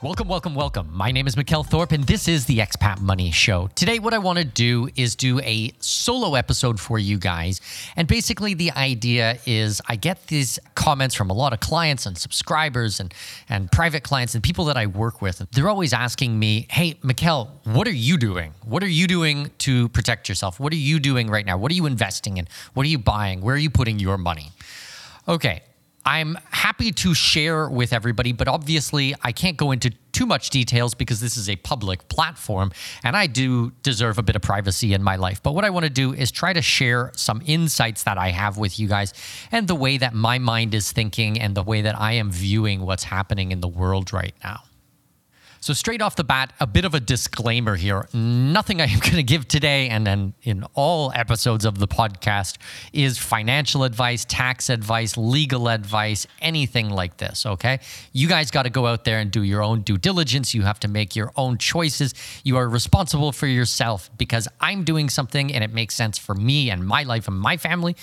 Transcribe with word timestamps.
Welcome, 0.00 0.28
welcome, 0.28 0.54
welcome. 0.54 0.90
My 0.92 1.10
name 1.10 1.26
is 1.26 1.34
Mikkel 1.34 1.66
Thorup, 1.66 1.90
and 1.90 2.04
this 2.04 2.28
is 2.28 2.46
the 2.46 2.58
Expat 2.58 3.00
Money 3.00 3.32
Show. 3.32 3.68
Today, 3.74 3.98
what 3.98 4.14
I 4.14 4.18
want 4.18 4.38
to 4.38 4.44
do 4.44 4.88
is 4.94 5.16
do 5.16 5.40
a 5.40 5.72
solo 5.80 6.36
episode 6.36 6.78
for 6.78 7.00
you 7.00 7.18
guys. 7.18 7.60
And 7.96 8.06
basically, 8.06 8.54
the 8.54 8.70
idea 8.70 9.40
is 9.44 9.80
I 9.88 9.96
get 9.96 10.28
these 10.28 10.60
comments 10.76 11.16
from 11.16 11.30
a 11.30 11.32
lot 11.32 11.52
of 11.52 11.58
clients 11.58 12.06
and 12.06 12.16
subscribers 12.16 13.00
and, 13.00 13.12
and 13.48 13.72
private 13.72 14.04
clients 14.04 14.36
and 14.36 14.44
people 14.44 14.66
that 14.66 14.76
I 14.76 14.86
work 14.86 15.20
with. 15.20 15.44
They're 15.50 15.68
always 15.68 15.92
asking 15.92 16.38
me, 16.38 16.68
Hey, 16.70 16.94
Mikkel, 17.02 17.48
what 17.64 17.88
are 17.88 17.90
you 17.90 18.18
doing? 18.18 18.54
What 18.64 18.84
are 18.84 18.88
you 18.88 19.08
doing 19.08 19.50
to 19.58 19.88
protect 19.88 20.28
yourself? 20.28 20.60
What 20.60 20.72
are 20.72 20.76
you 20.76 21.00
doing 21.00 21.26
right 21.26 21.44
now? 21.44 21.58
What 21.58 21.72
are 21.72 21.74
you 21.74 21.86
investing 21.86 22.36
in? 22.36 22.46
What 22.74 22.86
are 22.86 22.88
you 22.88 22.98
buying? 22.98 23.40
Where 23.40 23.56
are 23.56 23.58
you 23.58 23.70
putting 23.70 23.98
your 23.98 24.16
money? 24.16 24.52
Okay, 25.26 25.62
I'm 26.08 26.38
happy 26.50 26.90
to 26.90 27.12
share 27.12 27.68
with 27.68 27.92
everybody, 27.92 28.32
but 28.32 28.48
obviously 28.48 29.14
I 29.20 29.30
can't 29.30 29.58
go 29.58 29.72
into 29.72 29.90
too 30.12 30.24
much 30.24 30.48
details 30.48 30.94
because 30.94 31.20
this 31.20 31.36
is 31.36 31.50
a 31.50 31.56
public 31.56 32.08
platform 32.08 32.72
and 33.04 33.14
I 33.14 33.26
do 33.26 33.72
deserve 33.82 34.16
a 34.16 34.22
bit 34.22 34.34
of 34.34 34.40
privacy 34.40 34.94
in 34.94 35.02
my 35.02 35.16
life. 35.16 35.42
But 35.42 35.52
what 35.52 35.66
I 35.66 35.70
want 35.70 35.84
to 35.84 35.90
do 35.90 36.14
is 36.14 36.30
try 36.30 36.54
to 36.54 36.62
share 36.62 37.12
some 37.14 37.42
insights 37.44 38.04
that 38.04 38.16
I 38.16 38.30
have 38.30 38.56
with 38.56 38.80
you 38.80 38.88
guys 38.88 39.12
and 39.52 39.68
the 39.68 39.74
way 39.74 39.98
that 39.98 40.14
my 40.14 40.38
mind 40.38 40.72
is 40.72 40.92
thinking 40.92 41.38
and 41.38 41.54
the 41.54 41.62
way 41.62 41.82
that 41.82 42.00
I 42.00 42.12
am 42.12 42.30
viewing 42.30 42.80
what's 42.80 43.04
happening 43.04 43.52
in 43.52 43.60
the 43.60 43.68
world 43.68 44.10
right 44.10 44.34
now. 44.42 44.62
So, 45.60 45.72
straight 45.72 46.00
off 46.00 46.16
the 46.16 46.24
bat, 46.24 46.52
a 46.60 46.66
bit 46.66 46.84
of 46.84 46.94
a 46.94 47.00
disclaimer 47.00 47.76
here. 47.76 48.08
Nothing 48.12 48.80
I 48.80 48.84
am 48.84 48.98
going 49.00 49.16
to 49.16 49.22
give 49.22 49.48
today 49.48 49.88
and 49.88 50.06
then 50.06 50.34
in 50.42 50.64
all 50.74 51.12
episodes 51.14 51.64
of 51.64 51.78
the 51.78 51.88
podcast 51.88 52.58
is 52.92 53.18
financial 53.18 53.84
advice, 53.84 54.24
tax 54.24 54.70
advice, 54.70 55.16
legal 55.16 55.68
advice, 55.68 56.26
anything 56.40 56.90
like 56.90 57.16
this. 57.16 57.44
Okay. 57.44 57.80
You 58.12 58.28
guys 58.28 58.50
got 58.50 58.62
to 58.62 58.70
go 58.70 58.86
out 58.86 59.04
there 59.04 59.18
and 59.18 59.30
do 59.30 59.42
your 59.42 59.62
own 59.62 59.82
due 59.82 59.98
diligence. 59.98 60.54
You 60.54 60.62
have 60.62 60.80
to 60.80 60.88
make 60.88 61.16
your 61.16 61.32
own 61.36 61.58
choices. 61.58 62.14
You 62.44 62.56
are 62.56 62.68
responsible 62.68 63.32
for 63.32 63.46
yourself 63.46 64.10
because 64.16 64.48
I'm 64.60 64.84
doing 64.84 65.08
something 65.08 65.52
and 65.52 65.64
it 65.64 65.72
makes 65.72 65.94
sense 65.94 66.18
for 66.18 66.34
me 66.34 66.70
and 66.70 66.86
my 66.86 67.02
life 67.02 67.28
and 67.28 67.38
my 67.38 67.56
family 67.56 67.96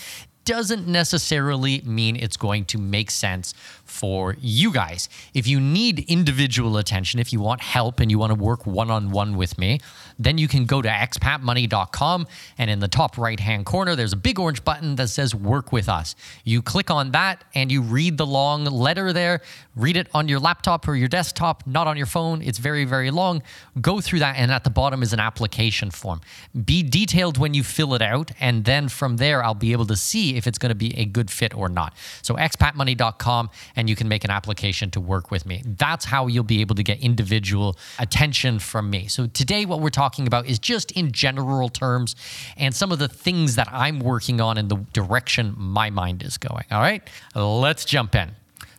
doesn't 0.45 0.87
necessarily 0.87 1.81
mean 1.81 2.15
it's 2.15 2.37
going 2.37 2.65
to 2.65 2.77
make 2.77 3.11
sense 3.11 3.53
for 3.83 4.37
you 4.39 4.71
guys. 4.71 5.09
If 5.33 5.47
you 5.47 5.59
need 5.59 6.05
individual 6.07 6.77
attention, 6.77 7.19
if 7.19 7.33
you 7.33 7.39
want 7.39 7.61
help 7.61 7.99
and 7.99 8.09
you 8.09 8.19
want 8.19 8.31
to 8.31 8.39
work 8.39 8.65
one 8.65 8.89
on 8.89 9.11
one 9.11 9.35
with 9.35 9.57
me, 9.57 9.79
then 10.17 10.37
you 10.37 10.47
can 10.47 10.65
go 10.65 10.81
to 10.81 10.89
expatmoney.com 10.89 12.27
and 12.57 12.69
in 12.69 12.79
the 12.79 12.87
top 12.87 13.17
right 13.17 13.39
hand 13.39 13.65
corner, 13.65 13.95
there's 13.95 14.13
a 14.13 14.17
big 14.17 14.39
orange 14.39 14.63
button 14.63 14.95
that 14.95 15.07
says 15.09 15.35
work 15.35 15.71
with 15.71 15.89
us. 15.89 16.15
You 16.43 16.61
click 16.61 16.89
on 16.89 17.11
that 17.11 17.43
and 17.53 17.71
you 17.71 17.81
read 17.81 18.17
the 18.17 18.25
long 18.25 18.65
letter 18.65 19.13
there. 19.13 19.41
Read 19.75 19.97
it 19.97 20.07
on 20.13 20.29
your 20.29 20.39
laptop 20.39 20.87
or 20.87 20.95
your 20.95 21.09
desktop, 21.09 21.67
not 21.67 21.85
on 21.85 21.97
your 21.97 22.05
phone. 22.05 22.41
It's 22.41 22.59
very, 22.59 22.85
very 22.85 23.11
long. 23.11 23.43
Go 23.81 23.99
through 23.99 24.19
that, 24.19 24.37
and 24.37 24.49
at 24.49 24.63
the 24.63 24.69
bottom 24.69 25.03
is 25.03 25.11
an 25.11 25.19
application 25.19 25.91
form. 25.91 26.21
Be 26.63 26.81
detailed 26.81 27.37
when 27.37 27.53
you 27.53 27.61
fill 27.61 27.93
it 27.93 28.01
out, 28.01 28.31
and 28.39 28.63
then 28.63 28.87
from 28.87 29.17
there, 29.17 29.43
I'll 29.43 29.53
be 29.53 29.73
able 29.73 29.85
to 29.87 29.97
see 29.97 30.37
if 30.37 30.47
it's 30.47 30.57
going 30.57 30.69
to 30.69 30.75
be 30.75 30.97
a 30.97 31.03
good 31.03 31.29
fit 31.29 31.53
or 31.53 31.67
not. 31.67 31.93
So, 32.21 32.35
expatmoney.com, 32.35 33.49
and 33.75 33.89
you 33.89 33.97
can 33.97 34.07
make 34.07 34.23
an 34.23 34.31
application 34.31 34.91
to 34.91 35.01
work 35.01 35.29
with 35.29 35.45
me. 35.45 35.61
That's 35.65 36.05
how 36.05 36.27
you'll 36.27 36.45
be 36.45 36.61
able 36.61 36.75
to 36.75 36.83
get 36.83 36.99
individual 37.01 37.77
attention 37.99 38.59
from 38.59 38.89
me. 38.89 39.07
So, 39.07 39.27
today, 39.27 39.65
what 39.65 39.81
we're 39.81 39.89
talking 39.89 40.04
about 40.27 40.45
is 40.45 40.59
just 40.59 40.91
in 40.91 41.11
general 41.11 41.69
terms 41.69 42.15
and 42.57 42.75
some 42.75 42.91
of 42.91 42.99
the 42.99 43.07
things 43.07 43.55
that 43.55 43.67
I'm 43.71 43.99
working 43.99 44.39
on 44.39 44.57
in 44.57 44.67
the 44.67 44.77
direction 44.93 45.53
my 45.57 45.89
mind 45.89 46.23
is 46.23 46.37
going. 46.37 46.65
All 46.71 46.81
right, 46.81 47.01
let's 47.35 47.85
jump 47.85 48.15
in. 48.15 48.31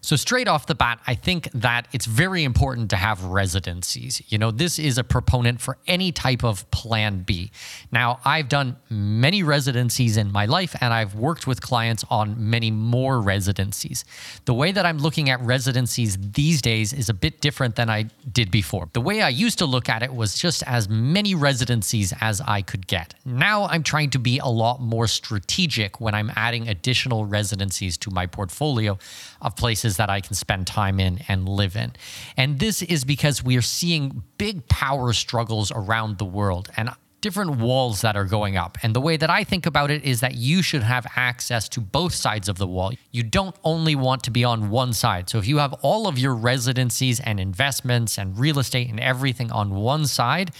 So, 0.07 0.15
straight 0.15 0.47
off 0.47 0.67
the 0.67 0.77
bat, 0.77 1.01
I 1.09 1.17
think 1.17 1.51
that 1.53 1.89
it's 1.91 2.07
very 2.07 2.45
important 2.45 2.91
to 2.91 2.97
have 2.97 3.25
residencies. 3.25 4.23
You 4.29 4.39
know, 4.39 4.53
this 4.53 4.79
is 4.79 4.99
a 4.99 5.03
proponent 5.03 5.61
for 5.61 5.79
any 5.89 6.13
type 6.13 6.45
of 6.45 6.71
plan 6.71 7.25
B. 7.25 7.51
Now, 7.91 8.21
I've 8.25 8.49
done 8.49 8.77
many 8.89 9.43
residencies 9.43 10.17
in 10.17 10.31
my 10.31 10.47
life 10.47 10.77
and 10.81 10.95
I've 10.95 11.17
worked 11.17 11.49
with 11.49 11.61
clients 11.61 12.05
on 12.09 12.37
many 12.39 12.71
more 12.71 13.21
residencies. 13.21 14.05
The 14.45 14.55
way 14.55 14.71
that 14.71 14.87
I'm 14.87 14.99
looking 14.99 15.29
at 15.29 15.41
residencies 15.41 16.17
these 16.17 16.63
days 16.63 16.93
is 16.93 17.09
a 17.09 17.15
bit 17.15 17.41
different 17.41 17.75
than 17.75 17.91
I 17.91 18.05
did 18.31 18.53
before. 18.53 18.89
The 18.93 19.01
way 19.01 19.23
I 19.23 19.31
used 19.31 19.59
to 19.59 19.67
look 19.67 19.89
at 19.89 20.05
it 20.05 20.15
was 20.15 20.39
just 20.39 20.63
as 20.69 20.89
many 20.89 21.35
residencies 21.35 22.15
as 22.21 22.41
I 22.43 22.63
could 22.63 22.87
get. 22.87 23.17
Now, 23.25 23.65
I'm 23.65 23.83
trying 23.83 24.11
to 24.11 24.21
be 24.21 24.39
a 24.39 24.47
lot 24.47 24.81
more 24.81 25.09
strategic 25.09 26.01
when 26.01 26.15
I'm 26.15 26.31
adding 26.37 26.69
additional 26.69 27.25
residencies 27.25 27.99
to 27.99 28.13
my 28.13 28.27
portfolio 28.27 28.99
of 29.41 29.57
places 29.57 29.97
that 29.97 30.11
I 30.11 30.21
can 30.21 30.35
spend 30.35 30.67
time 30.67 31.01
in 31.01 31.21
and 31.29 31.49
live 31.49 31.77
in. 31.77 31.93
And 32.37 32.59
this 32.59 32.83
is 32.83 33.05
because 33.05 33.43
we 33.43 33.57
are 33.57 33.63
seeing 33.63 34.23
big 34.39 34.69
power 34.69 35.13
struggles 35.13 35.73
around 35.75 36.19
the 36.19 36.25
world 36.25 36.71
and 36.77 36.91
different 37.21 37.57
walls 37.57 38.03
that 38.03 38.17
are 38.17 38.25
going 38.25 38.57
up. 38.57 38.79
And 38.83 38.95
the 38.95 39.01
way 39.01 39.17
that 39.17 39.31
I 39.31 39.43
think 39.43 39.67
about 39.67 39.91
it 39.91 40.05
is 40.05 40.21
that 40.21 40.35
you 40.35 40.63
should 40.63 40.83
have 40.83 41.07
access 41.17 41.69
to 41.71 41.81
both 41.81 42.15
sides 42.15 42.49
of 42.49 42.59
the 42.59 42.67
wall. 42.67 42.93
You 43.11 43.25
don't 43.25 43.57
only 43.65 43.97
want 43.97 44.23
to 44.25 44.31
be 44.31 44.45
on 44.45 44.71
one 44.71 44.93
side. 44.93 45.29
So 45.29 45.39
if 45.39 45.47
you 45.49 45.59
have 45.59 45.73
all 45.83 46.07
of 46.07 46.19
your 46.19 46.35
residencies 46.35 47.19
and 47.19 47.41
investments 47.41 48.17
and 48.17 48.39
real 48.39 48.59
estate 48.59 48.89
and 48.91 49.01
everything 49.01 49.51
on 49.51 49.75
one 49.75 50.07
side, 50.07 50.53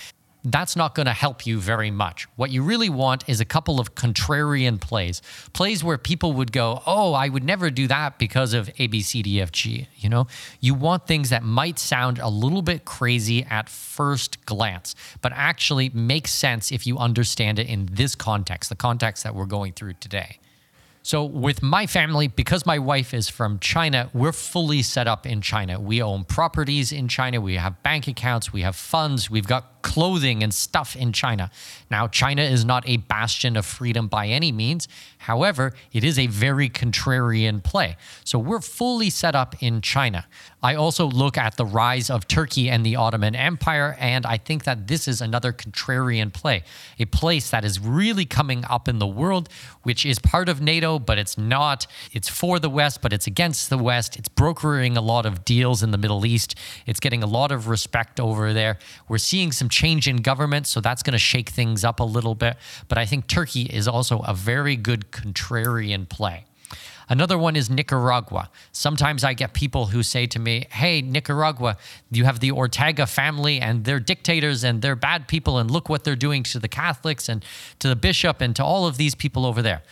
that's 0.51 0.77
not 0.77 0.95
going 0.95 1.07
to 1.07 1.13
help 1.13 1.45
you 1.45 1.59
very 1.59 1.91
much. 1.91 2.29
What 2.37 2.51
you 2.51 2.63
really 2.63 2.89
want 2.89 3.29
is 3.29 3.41
a 3.41 3.45
couple 3.45 3.81
of 3.81 3.95
contrarian 3.95 4.81
plays, 4.81 5.21
plays 5.53 5.83
where 5.83 5.99
people 5.99 6.33
would 6.35 6.53
go, 6.53 6.83
"Oh, 6.87 7.15
I 7.15 7.29
would 7.29 7.45
never 7.45 7.69
do 7.71 7.87
that 7.89 8.19
because 8.19 8.55
of 8.55 8.69
ABCDFG. 8.79 9.89
You 9.97 10.09
know, 10.09 10.27
you 10.61 10.75
want 10.75 11.07
things 11.07 11.31
that 11.31 11.43
might 11.43 11.79
sound 11.79 12.19
a 12.19 12.29
little 12.29 12.63
bit 12.63 12.85
crazy 12.85 13.45
at 13.45 13.69
first 13.69 14.47
glance, 14.47 14.95
but 15.21 15.33
actually 15.35 15.89
make 15.91 16.29
sense 16.29 16.71
if 16.71 16.87
you 16.87 16.97
understand 16.99 17.59
it 17.59 17.67
in 17.67 17.89
this 17.91 18.15
context, 18.15 18.71
the 18.71 18.77
context 18.77 19.25
that 19.25 19.35
we're 19.35 19.47
going 19.47 19.73
through 19.73 19.95
today. 19.95 20.39
So, 21.07 21.23
with 21.25 21.63
my 21.63 21.87
family, 21.87 22.27
because 22.27 22.67
my 22.67 22.81
wife 22.81 23.15
is 23.15 23.29
from 23.29 23.61
China, 23.61 24.11
we're 24.13 24.33
fully 24.33 24.83
set 24.83 25.07
up 25.07 25.25
in 25.25 25.41
China. 25.41 25.79
We 25.79 26.03
own 26.03 26.25
properties 26.25 26.91
in 26.91 27.07
China, 27.07 27.41
we 27.41 27.55
have 27.55 27.81
bank 27.85 28.09
accounts, 28.09 28.53
we 28.53 28.63
have 28.63 28.75
funds, 28.75 29.31
we've 29.31 29.47
got 29.47 29.83
clothing 29.83 30.43
and 30.43 30.53
stuff 30.53 30.97
in 30.97 31.13
China. 31.13 31.49
Now, 31.93 32.09
China 32.09 32.43
is 32.43 32.65
not 32.65 32.83
a 32.89 32.97
bastion 32.97 33.57
of 33.57 33.65
freedom 33.65 34.09
by 34.09 34.27
any 34.27 34.51
means. 34.51 34.89
However, 35.27 35.73
it 35.93 36.05
is 36.05 36.21
a 36.21 36.29
very 36.29 36.71
contrarian 36.71 37.61
play. 37.61 37.97
So 38.23 38.39
we're 38.39 38.61
fully 38.61 39.11
set 39.11 39.35
up 39.35 39.61
in 39.61 39.81
China. 39.81 40.25
I 40.63 40.77
also 40.77 41.07
look 41.09 41.37
at 41.37 41.57
the 41.57 41.67
rise 41.67 42.11
of 42.11 42.29
Turkey 42.29 42.71
and 42.71 42.87
the 42.87 42.95
Ottoman 42.95 43.35
Empire, 43.35 43.97
and 43.99 44.25
I 44.25 44.37
think 44.37 44.63
that 44.65 44.87
this 44.87 45.09
is 45.09 45.21
another 45.21 45.53
contrarian 45.53 46.33
play, 46.33 46.63
a 47.01 47.07
place 47.07 47.51
that 47.51 47.65
is 47.65 47.81
really 47.81 48.25
coming 48.25 48.65
up 48.71 48.87
in 48.87 49.01
the 49.01 49.07
world, 49.07 49.49
which 49.83 50.07
is 50.07 50.21
part 50.21 50.49
of 50.49 50.61
NATO, 50.61 51.01
but 51.01 51.19
it's 51.19 51.37
not. 51.37 51.89
It's 52.13 52.29
for 52.29 52.61
the 52.61 52.71
West, 52.71 53.03
but 53.03 53.13
it's 53.13 53.27
against 53.27 53.69
the 53.69 53.79
West. 53.79 54.17
It's 54.17 54.29
brokering 54.29 54.97
a 54.97 55.01
lot 55.01 55.27
of 55.27 55.45
deals 55.45 55.83
in 55.83 55.91
the 55.91 55.99
Middle 55.99 56.25
East. 56.25 56.55
It's 56.87 57.01
getting 57.01 57.25
a 57.25 57.27
lot 57.27 57.51
of 57.51 57.67
respect 57.67 58.21
over 58.21 58.53
there. 58.53 58.79
We're 59.09 59.19
seeing 59.19 59.51
some 59.51 59.69
change 59.69 60.07
in 60.07 60.19
government, 60.19 60.69
so 60.69 60.81
that's 60.81 61.03
going 61.03 61.15
to 61.15 61.19
shake 61.19 61.51
things 61.51 61.83
up 61.83 61.99
a 61.99 62.05
little 62.05 62.37
bit. 62.37 62.57
But 62.87 62.97
I 62.97 63.07
think 63.07 63.27
Turkey 63.27 63.63
is 63.63 63.89
also 63.89 64.21
a 64.21 64.35
very 64.35 64.77
good 64.77 65.11
contrarian 65.17 66.09
play. 66.09 66.45
Another 67.09 67.39
one 67.39 67.55
is 67.55 67.71
Nicaragua. 67.71 68.51
Sometimes 68.73 69.23
I 69.23 69.33
get 69.33 69.55
people 69.55 69.87
who 69.87 70.03
say 70.03 70.27
to 70.27 70.41
me, 70.41 70.67
Hey, 70.71 71.03
Nicaragua, 71.03 71.77
you 72.11 72.25
have 72.25 72.41
the 72.41 72.51
Ortega 72.51 73.07
family 73.07 73.61
and 73.61 73.85
they're 73.85 74.01
dictators 74.01 74.65
and 74.65 74.83
they're 74.83 74.97
bad 74.97 75.29
people, 75.29 75.59
and 75.59 75.71
look 75.71 75.89
what 75.89 76.03
they're 76.03 76.17
doing 76.17 76.43
to 76.45 76.59
the 76.59 76.69
Catholics 76.69 77.29
and 77.29 77.45
to 77.79 77.89
the 77.89 77.97
bishop 77.97 78.41
and 78.41 78.57
to 78.57 78.65
all 78.65 78.87
of 78.87 78.97
these 78.97 79.15
people 79.15 79.47
over 79.47 79.63
there 79.63 79.83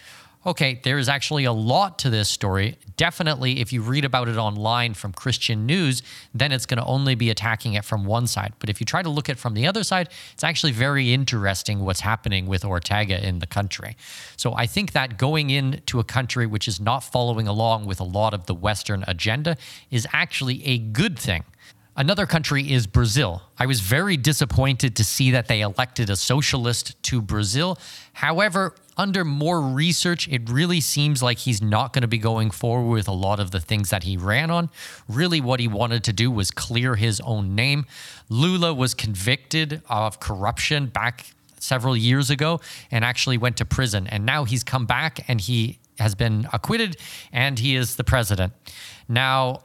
okay, 0.46 0.80
there 0.84 0.98
is 0.98 1.08
actually 1.08 1.44
a 1.44 1.52
lot 1.52 1.98
to 2.00 2.10
this 2.10 2.28
story. 2.28 2.76
Definitely, 2.96 3.60
if 3.60 3.72
you 3.72 3.82
read 3.82 4.04
about 4.04 4.28
it 4.28 4.36
online 4.36 4.94
from 4.94 5.12
Christian 5.12 5.66
news, 5.66 6.02
then 6.32 6.52
it's 6.52 6.66
going 6.66 6.78
to 6.78 6.84
only 6.84 7.14
be 7.14 7.30
attacking 7.30 7.74
it 7.74 7.84
from 7.84 8.04
one 8.04 8.26
side. 8.26 8.52
But 8.58 8.70
if 8.70 8.80
you 8.80 8.86
try 8.86 9.02
to 9.02 9.08
look 9.08 9.28
at 9.28 9.36
it 9.36 9.38
from 9.38 9.54
the 9.54 9.66
other 9.66 9.82
side, 9.82 10.10
it's 10.32 10.44
actually 10.44 10.72
very 10.72 11.12
interesting 11.12 11.80
what's 11.80 12.00
happening 12.00 12.46
with 12.46 12.64
Ortega 12.64 13.26
in 13.26 13.40
the 13.40 13.46
country. 13.46 13.96
So 14.36 14.54
I 14.54 14.66
think 14.66 14.92
that 14.92 15.18
going 15.18 15.50
into 15.50 15.98
a 15.98 16.04
country 16.04 16.46
which 16.46 16.68
is 16.68 16.80
not 16.80 17.00
following 17.00 17.48
along 17.48 17.86
with 17.86 18.00
a 18.00 18.04
lot 18.04 18.32
of 18.32 18.46
the 18.46 18.54
Western 18.54 19.04
agenda 19.08 19.56
is 19.90 20.06
actually 20.12 20.64
a 20.66 20.78
good 20.78 21.18
thing. 21.18 21.44
Another 21.96 22.26
country 22.26 22.72
is 22.72 22.88
Brazil. 22.88 23.42
I 23.56 23.66
was 23.66 23.80
very 23.80 24.16
disappointed 24.16 24.96
to 24.96 25.04
see 25.04 25.30
that 25.30 25.46
they 25.46 25.60
elected 25.60 26.10
a 26.10 26.16
socialist 26.16 27.00
to 27.04 27.22
Brazil. 27.22 27.78
However, 28.14 28.74
under 28.96 29.24
more 29.24 29.60
research, 29.60 30.28
it 30.28 30.48
really 30.48 30.80
seems 30.80 31.22
like 31.22 31.38
he's 31.38 31.60
not 31.60 31.92
going 31.92 32.02
to 32.02 32.08
be 32.08 32.18
going 32.18 32.50
forward 32.50 32.90
with 32.90 33.08
a 33.08 33.12
lot 33.12 33.40
of 33.40 33.50
the 33.50 33.60
things 33.60 33.90
that 33.90 34.04
he 34.04 34.16
ran 34.16 34.50
on. 34.50 34.70
Really, 35.08 35.40
what 35.40 35.60
he 35.60 35.68
wanted 35.68 36.04
to 36.04 36.12
do 36.12 36.30
was 36.30 36.50
clear 36.50 36.94
his 36.94 37.20
own 37.20 37.54
name. 37.54 37.86
Lula 38.28 38.72
was 38.72 38.94
convicted 38.94 39.82
of 39.88 40.20
corruption 40.20 40.86
back 40.86 41.26
several 41.58 41.96
years 41.96 42.30
ago 42.30 42.60
and 42.90 43.04
actually 43.04 43.38
went 43.38 43.56
to 43.56 43.64
prison. 43.64 44.06
And 44.06 44.24
now 44.24 44.44
he's 44.44 44.62
come 44.62 44.86
back 44.86 45.24
and 45.28 45.40
he 45.40 45.78
has 45.98 46.14
been 46.14 46.46
acquitted 46.52 46.96
and 47.32 47.58
he 47.58 47.76
is 47.76 47.96
the 47.96 48.04
president. 48.04 48.52
Now, 49.08 49.62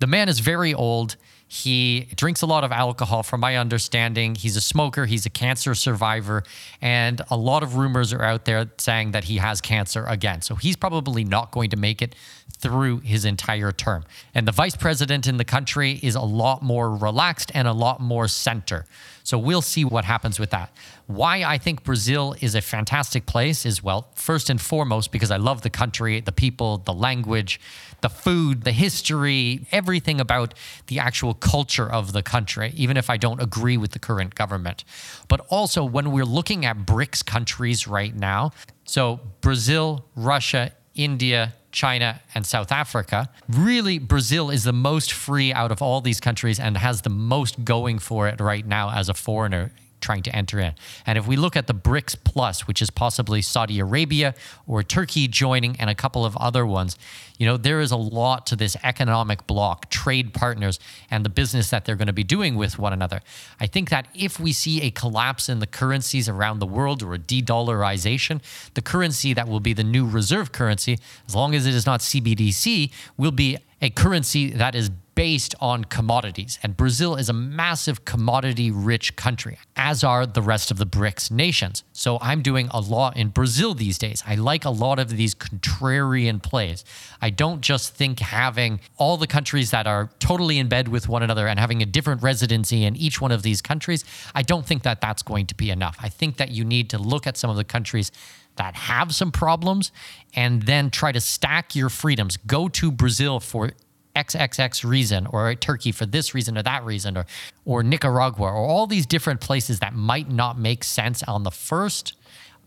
the 0.00 0.06
man 0.06 0.28
is 0.28 0.40
very 0.40 0.74
old. 0.74 1.16
He 1.54 2.08
drinks 2.16 2.40
a 2.40 2.46
lot 2.46 2.64
of 2.64 2.72
alcohol, 2.72 3.22
from 3.22 3.40
my 3.40 3.58
understanding. 3.58 4.36
He's 4.36 4.56
a 4.56 4.60
smoker, 4.62 5.04
he's 5.04 5.26
a 5.26 5.30
cancer 5.30 5.74
survivor, 5.74 6.44
and 6.80 7.20
a 7.28 7.36
lot 7.36 7.62
of 7.62 7.76
rumors 7.76 8.10
are 8.14 8.22
out 8.22 8.46
there 8.46 8.70
saying 8.78 9.10
that 9.10 9.24
he 9.24 9.36
has 9.36 9.60
cancer 9.60 10.06
again. 10.06 10.40
So 10.40 10.54
he's 10.54 10.76
probably 10.76 11.24
not 11.24 11.50
going 11.50 11.68
to 11.68 11.76
make 11.76 12.00
it 12.00 12.14
through 12.58 13.00
his 13.00 13.24
entire 13.24 13.72
term. 13.72 14.04
And 14.34 14.46
the 14.46 14.52
vice 14.52 14.76
president 14.76 15.26
in 15.26 15.36
the 15.36 15.44
country 15.44 15.98
is 16.02 16.14
a 16.14 16.20
lot 16.20 16.62
more 16.62 16.94
relaxed 16.94 17.50
and 17.54 17.66
a 17.66 17.72
lot 17.72 18.00
more 18.00 18.28
center. 18.28 18.86
So 19.24 19.38
we'll 19.38 19.62
see 19.62 19.84
what 19.84 20.04
happens 20.04 20.38
with 20.38 20.50
that. 20.50 20.74
Why 21.06 21.44
I 21.44 21.58
think 21.58 21.84
Brazil 21.84 22.34
is 22.40 22.54
a 22.54 22.60
fantastic 22.60 23.26
place 23.26 23.66
is 23.66 23.82
well, 23.82 24.08
first 24.14 24.50
and 24.50 24.60
foremost, 24.60 25.12
because 25.12 25.30
I 25.30 25.36
love 25.36 25.62
the 25.62 25.70
country, 25.70 26.20
the 26.20 26.32
people, 26.32 26.78
the 26.78 26.92
language, 26.92 27.60
the 28.00 28.08
food, 28.08 28.62
the 28.62 28.72
history, 28.72 29.66
everything 29.70 30.20
about 30.20 30.54
the 30.88 30.98
actual 30.98 31.34
culture 31.34 31.90
of 31.90 32.12
the 32.12 32.22
country, 32.22 32.72
even 32.76 32.96
if 32.96 33.10
I 33.10 33.16
don't 33.16 33.40
agree 33.40 33.76
with 33.76 33.92
the 33.92 33.98
current 33.98 34.34
government. 34.34 34.84
But 35.28 35.40
also, 35.48 35.84
when 35.84 36.10
we're 36.10 36.24
looking 36.24 36.64
at 36.64 36.78
BRICS 36.78 37.24
countries 37.24 37.86
right 37.86 38.14
now, 38.14 38.52
so 38.84 39.20
Brazil, 39.40 40.04
Russia, 40.16 40.72
India, 40.94 41.54
China, 41.70 42.20
and 42.34 42.46
South 42.46 42.70
Africa. 42.70 43.30
Really, 43.48 43.98
Brazil 43.98 44.50
is 44.50 44.64
the 44.64 44.72
most 44.72 45.12
free 45.12 45.52
out 45.52 45.72
of 45.72 45.80
all 45.80 46.00
these 46.00 46.20
countries 46.20 46.60
and 46.60 46.76
has 46.76 47.02
the 47.02 47.10
most 47.10 47.64
going 47.64 47.98
for 47.98 48.28
it 48.28 48.40
right 48.40 48.66
now 48.66 48.90
as 48.90 49.08
a 49.08 49.14
foreigner 49.14 49.72
trying 50.02 50.22
to 50.24 50.36
enter 50.36 50.58
in. 50.58 50.74
And 51.06 51.16
if 51.16 51.26
we 51.26 51.36
look 51.36 51.56
at 51.56 51.66
the 51.66 51.74
BRICS 51.74 52.16
Plus, 52.24 52.66
which 52.66 52.82
is 52.82 52.90
possibly 52.90 53.40
Saudi 53.40 53.78
Arabia 53.78 54.34
or 54.66 54.82
Turkey 54.82 55.28
joining 55.28 55.76
and 55.80 55.88
a 55.88 55.94
couple 55.94 56.24
of 56.26 56.36
other 56.36 56.66
ones, 56.66 56.98
you 57.38 57.46
know, 57.46 57.56
there 57.56 57.80
is 57.80 57.90
a 57.90 57.96
lot 57.96 58.46
to 58.48 58.56
this 58.56 58.76
economic 58.84 59.46
bloc, 59.46 59.90
trade 59.90 60.34
partners, 60.34 60.78
and 61.10 61.24
the 61.24 61.28
business 61.28 61.70
that 61.70 61.84
they're 61.84 61.96
going 61.96 62.06
to 62.06 62.12
be 62.12 62.24
doing 62.24 62.56
with 62.56 62.78
one 62.78 62.92
another. 62.92 63.20
I 63.58 63.66
think 63.66 63.90
that 63.90 64.08
if 64.14 64.38
we 64.38 64.52
see 64.52 64.82
a 64.82 64.90
collapse 64.90 65.48
in 65.48 65.58
the 65.58 65.66
currencies 65.66 66.28
around 66.28 66.58
the 66.58 66.66
world 66.66 67.02
or 67.02 67.14
a 67.14 67.18
de 67.18 67.42
dollarization, 67.42 68.40
the 68.74 68.82
currency 68.82 69.32
that 69.34 69.48
will 69.48 69.60
be 69.60 69.72
the 69.72 69.84
new 69.84 70.06
reserve 70.06 70.52
currency, 70.52 70.98
as 71.26 71.34
long 71.34 71.54
as 71.54 71.66
it 71.66 71.74
is 71.74 71.86
not 71.86 72.00
CBDC, 72.00 72.92
will 73.16 73.32
be 73.32 73.58
a 73.80 73.90
currency 73.90 74.50
that 74.50 74.74
is 74.74 74.90
based 75.14 75.54
on 75.60 75.84
commodities. 75.84 76.58
And 76.62 76.76
Brazil 76.76 77.16
is 77.16 77.28
a 77.28 77.32
massive 77.32 78.04
commodity 78.04 78.70
rich 78.70 79.14
country, 79.16 79.58
as 79.76 80.02
are 80.02 80.26
the 80.26 80.42
rest 80.42 80.70
of 80.70 80.78
the 80.78 80.86
BRICS 80.86 81.30
nations. 81.30 81.84
So 81.92 82.18
I'm 82.20 82.42
doing 82.42 82.68
a 82.70 82.80
lot 82.80 83.16
in 83.16 83.28
Brazil 83.28 83.74
these 83.74 83.98
days. 83.98 84.22
I 84.26 84.36
like 84.36 84.64
a 84.64 84.70
lot 84.70 84.98
of 84.98 85.10
these 85.10 85.34
contrarian 85.34 86.42
plays. 86.42 86.84
I 87.20 87.30
don't 87.30 87.60
just 87.60 87.94
think 87.94 88.20
having 88.20 88.80
all 88.96 89.16
the 89.16 89.26
countries 89.26 89.70
that 89.70 89.86
are 89.86 90.10
totally 90.18 90.58
in 90.58 90.68
bed 90.68 90.88
with 90.88 91.08
one 91.08 91.22
another 91.22 91.46
and 91.46 91.58
having 91.58 91.82
a 91.82 91.86
different 91.86 92.22
residency 92.22 92.84
in 92.84 92.96
each 92.96 93.20
one 93.20 93.32
of 93.32 93.42
these 93.42 93.60
countries, 93.60 94.04
I 94.34 94.42
don't 94.42 94.66
think 94.66 94.82
that 94.84 95.00
that's 95.00 95.22
going 95.22 95.46
to 95.46 95.54
be 95.54 95.70
enough. 95.70 95.96
I 96.00 96.08
think 96.08 96.38
that 96.38 96.50
you 96.50 96.64
need 96.64 96.90
to 96.90 96.98
look 96.98 97.26
at 97.26 97.36
some 97.36 97.50
of 97.50 97.56
the 97.56 97.64
countries 97.64 98.10
that 98.56 98.74
have 98.74 99.14
some 99.14 99.32
problems 99.32 99.92
and 100.34 100.62
then 100.62 100.90
try 100.90 101.12
to 101.12 101.20
stack 101.20 101.74
your 101.74 101.88
freedoms. 101.88 102.36
Go 102.36 102.68
to 102.68 102.90
Brazil 102.90 103.40
for 103.40 103.70
XXX 104.14 104.84
reason 104.88 105.26
or 105.26 105.54
Turkey 105.54 105.92
for 105.92 106.06
this 106.06 106.34
reason 106.34 106.58
or 106.58 106.62
that 106.62 106.84
reason 106.84 107.16
or 107.16 107.26
or 107.64 107.82
Nicaragua 107.82 108.46
or 108.46 108.56
all 108.56 108.86
these 108.86 109.06
different 109.06 109.40
places 109.40 109.80
that 109.80 109.94
might 109.94 110.30
not 110.30 110.58
make 110.58 110.84
sense 110.84 111.22
on 111.22 111.44
the 111.44 111.50
first 111.50 112.14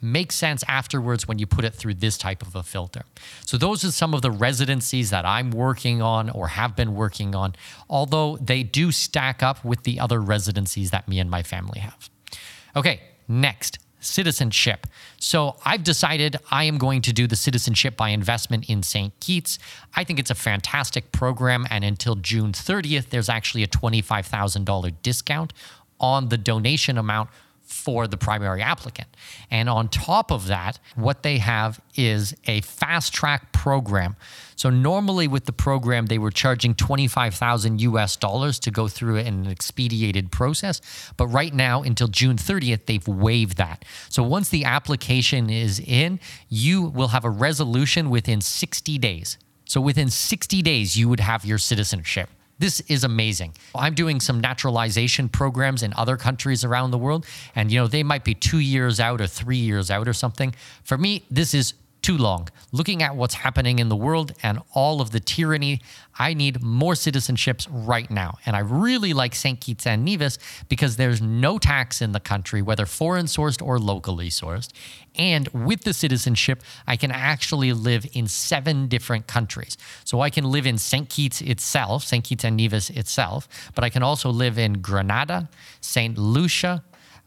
make 0.01 0.31
sense 0.31 0.63
afterwards 0.67 1.27
when 1.27 1.39
you 1.39 1.47
put 1.47 1.65
it 1.65 1.73
through 1.73 1.95
this 1.95 2.17
type 2.17 2.41
of 2.41 2.55
a 2.55 2.63
filter. 2.63 3.03
So 3.45 3.57
those 3.57 3.83
are 3.83 3.91
some 3.91 4.13
of 4.13 4.21
the 4.21 4.31
residencies 4.31 5.09
that 5.09 5.25
I'm 5.25 5.51
working 5.51 6.01
on 6.01 6.29
or 6.29 6.49
have 6.49 6.75
been 6.75 6.95
working 6.95 7.33
on, 7.33 7.55
although 7.89 8.37
they 8.37 8.63
do 8.63 8.91
stack 8.91 9.41
up 9.41 9.63
with 9.65 9.83
the 9.83 9.99
other 9.99 10.21
residencies 10.21 10.91
that 10.91 11.07
me 11.07 11.19
and 11.19 11.29
my 11.29 11.43
family 11.43 11.79
have. 11.79 12.09
Okay, 12.75 13.01
next, 13.27 13.79
citizenship. 14.05 14.87
So 15.19 15.57
I've 15.65 15.83
decided 15.83 16.37
I 16.51 16.63
am 16.65 16.77
going 16.77 17.01
to 17.03 17.13
do 17.13 17.27
the 17.27 17.35
citizenship 17.35 17.97
by 17.97 18.09
investment 18.09 18.69
in 18.69 18.83
St. 18.83 19.17
Kitts. 19.19 19.59
I 19.95 20.03
think 20.03 20.19
it's 20.19 20.31
a 20.31 20.35
fantastic 20.35 21.11
program. 21.11 21.65
And 21.69 21.83
until 21.83 22.15
June 22.15 22.51
30th, 22.51 23.09
there's 23.09 23.29
actually 23.29 23.63
a 23.63 23.67
$25,000 23.67 24.93
discount 25.01 25.53
on 25.99 26.29
the 26.29 26.37
donation 26.37 26.97
amount 26.97 27.29
for 27.65 28.07
the 28.07 28.17
primary 28.17 28.61
applicant. 28.61 29.07
And 29.49 29.67
on 29.69 29.89
top 29.89 30.31
of 30.31 30.47
that, 30.47 30.79
what 30.95 31.23
they 31.23 31.39
have 31.39 31.81
is 31.95 32.35
a 32.45 32.61
fast 32.61 33.13
track 33.13 33.51
program. 33.51 34.15
So 34.55 34.69
normally 34.69 35.27
with 35.27 35.45
the 35.45 35.51
program, 35.51 36.05
they 36.05 36.17
were 36.17 36.31
charging 36.31 36.75
25,000 36.75 37.81
US 37.81 38.15
dollars 38.15 38.59
to 38.59 38.71
go 38.71 38.87
through 38.87 39.17
an 39.17 39.47
expedited 39.47 40.31
process. 40.31 40.79
But 41.17 41.27
right 41.27 41.53
now, 41.53 41.81
until 41.81 42.07
June 42.07 42.37
30th, 42.37 42.85
they've 42.85 43.07
waived 43.07 43.57
that. 43.57 43.83
So 44.09 44.23
once 44.23 44.49
the 44.49 44.63
application 44.65 45.49
is 45.49 45.79
in, 45.79 46.19
you 46.47 46.83
will 46.83 47.09
have 47.09 47.25
a 47.25 47.29
resolution 47.29 48.09
within 48.09 48.41
60 48.41 48.97
days. 48.99 49.37
So 49.65 49.81
within 49.81 50.09
60 50.09 50.61
days, 50.61 50.95
you 50.95 51.09
would 51.09 51.19
have 51.19 51.43
your 51.43 51.57
citizenship. 51.57 52.29
This 52.57 52.79
is 52.81 53.03
amazing. 53.03 53.53
I'm 53.75 53.93
doing 53.93 54.19
some 54.19 54.39
naturalization 54.39 55.27
programs 55.27 55.83
in 55.83 55.93
other 55.97 56.15
countries 56.15 56.63
around 56.63 56.91
the 56.91 56.97
world, 56.97 57.25
and 57.55 57.71
you 57.71 57.79
know, 57.79 57.87
they 57.87 58.03
might 58.03 58.23
be 58.23 58.33
two 58.33 58.59
years 58.59 58.99
out 58.99 59.19
or 59.19 59.27
three 59.27 59.57
years 59.57 59.91
out 59.91 60.07
or 60.07 60.13
something. 60.13 60.55
For 60.83 60.97
me, 60.97 61.25
this 61.29 61.53
is 61.53 61.73
too 62.05 62.17
long. 62.19 62.47
Looking 62.71 63.01
at 63.01 63.15
what's 63.15 63.33
happening 63.33 63.79
in 63.79 63.89
the 63.89 63.95
world 63.95 64.31
and 64.43 64.59
all 64.75 65.01
of 65.01 65.09
the 65.09 65.19
tyranny, 65.19 65.81
I 66.19 66.35
need 66.35 66.61
more 66.61 66.93
citizenships 66.93 67.67
right 67.67 68.11
now. 68.11 68.37
And 68.45 68.55
I 68.55 68.59
really 68.59 69.11
like 69.13 69.33
St. 69.33 69.59
Kitts 69.59 69.87
and 69.87 70.05
Nevis 70.05 70.37
because 70.69 70.97
there's 70.97 71.19
no 71.19 71.57
tax 71.57 72.03
in 72.03 72.11
the 72.11 72.19
country, 72.19 72.61
whether 72.61 72.85
foreign 72.85 73.25
sourced 73.25 73.59
or 73.59 73.79
locally 73.79 74.29
sourced. 74.29 74.69
And 75.15 75.47
with 75.47 75.81
the 75.81 75.95
citizenship, 75.95 76.61
I 76.85 76.95
can 76.95 77.09
actually 77.09 77.73
live 77.73 78.05
in 78.13 78.27
seven 78.27 78.87
different 78.87 79.25
countries. 79.25 79.75
So 80.03 80.21
I 80.21 80.29
can 80.29 80.43
live 80.51 80.67
in 80.67 80.77
St. 80.77 81.09
Kitts 81.09 81.41
itself, 81.41 82.03
St. 82.03 82.23
Kitts 82.23 82.43
and 82.43 82.55
Nevis 82.55 82.91
itself, 82.91 83.47
but 83.73 83.83
I 83.83 83.89
can 83.89 84.03
also 84.03 84.29
live 84.29 84.59
in 84.59 84.73
Grenada, 84.73 85.49
St. 85.81 86.19
Lucia, 86.19 86.83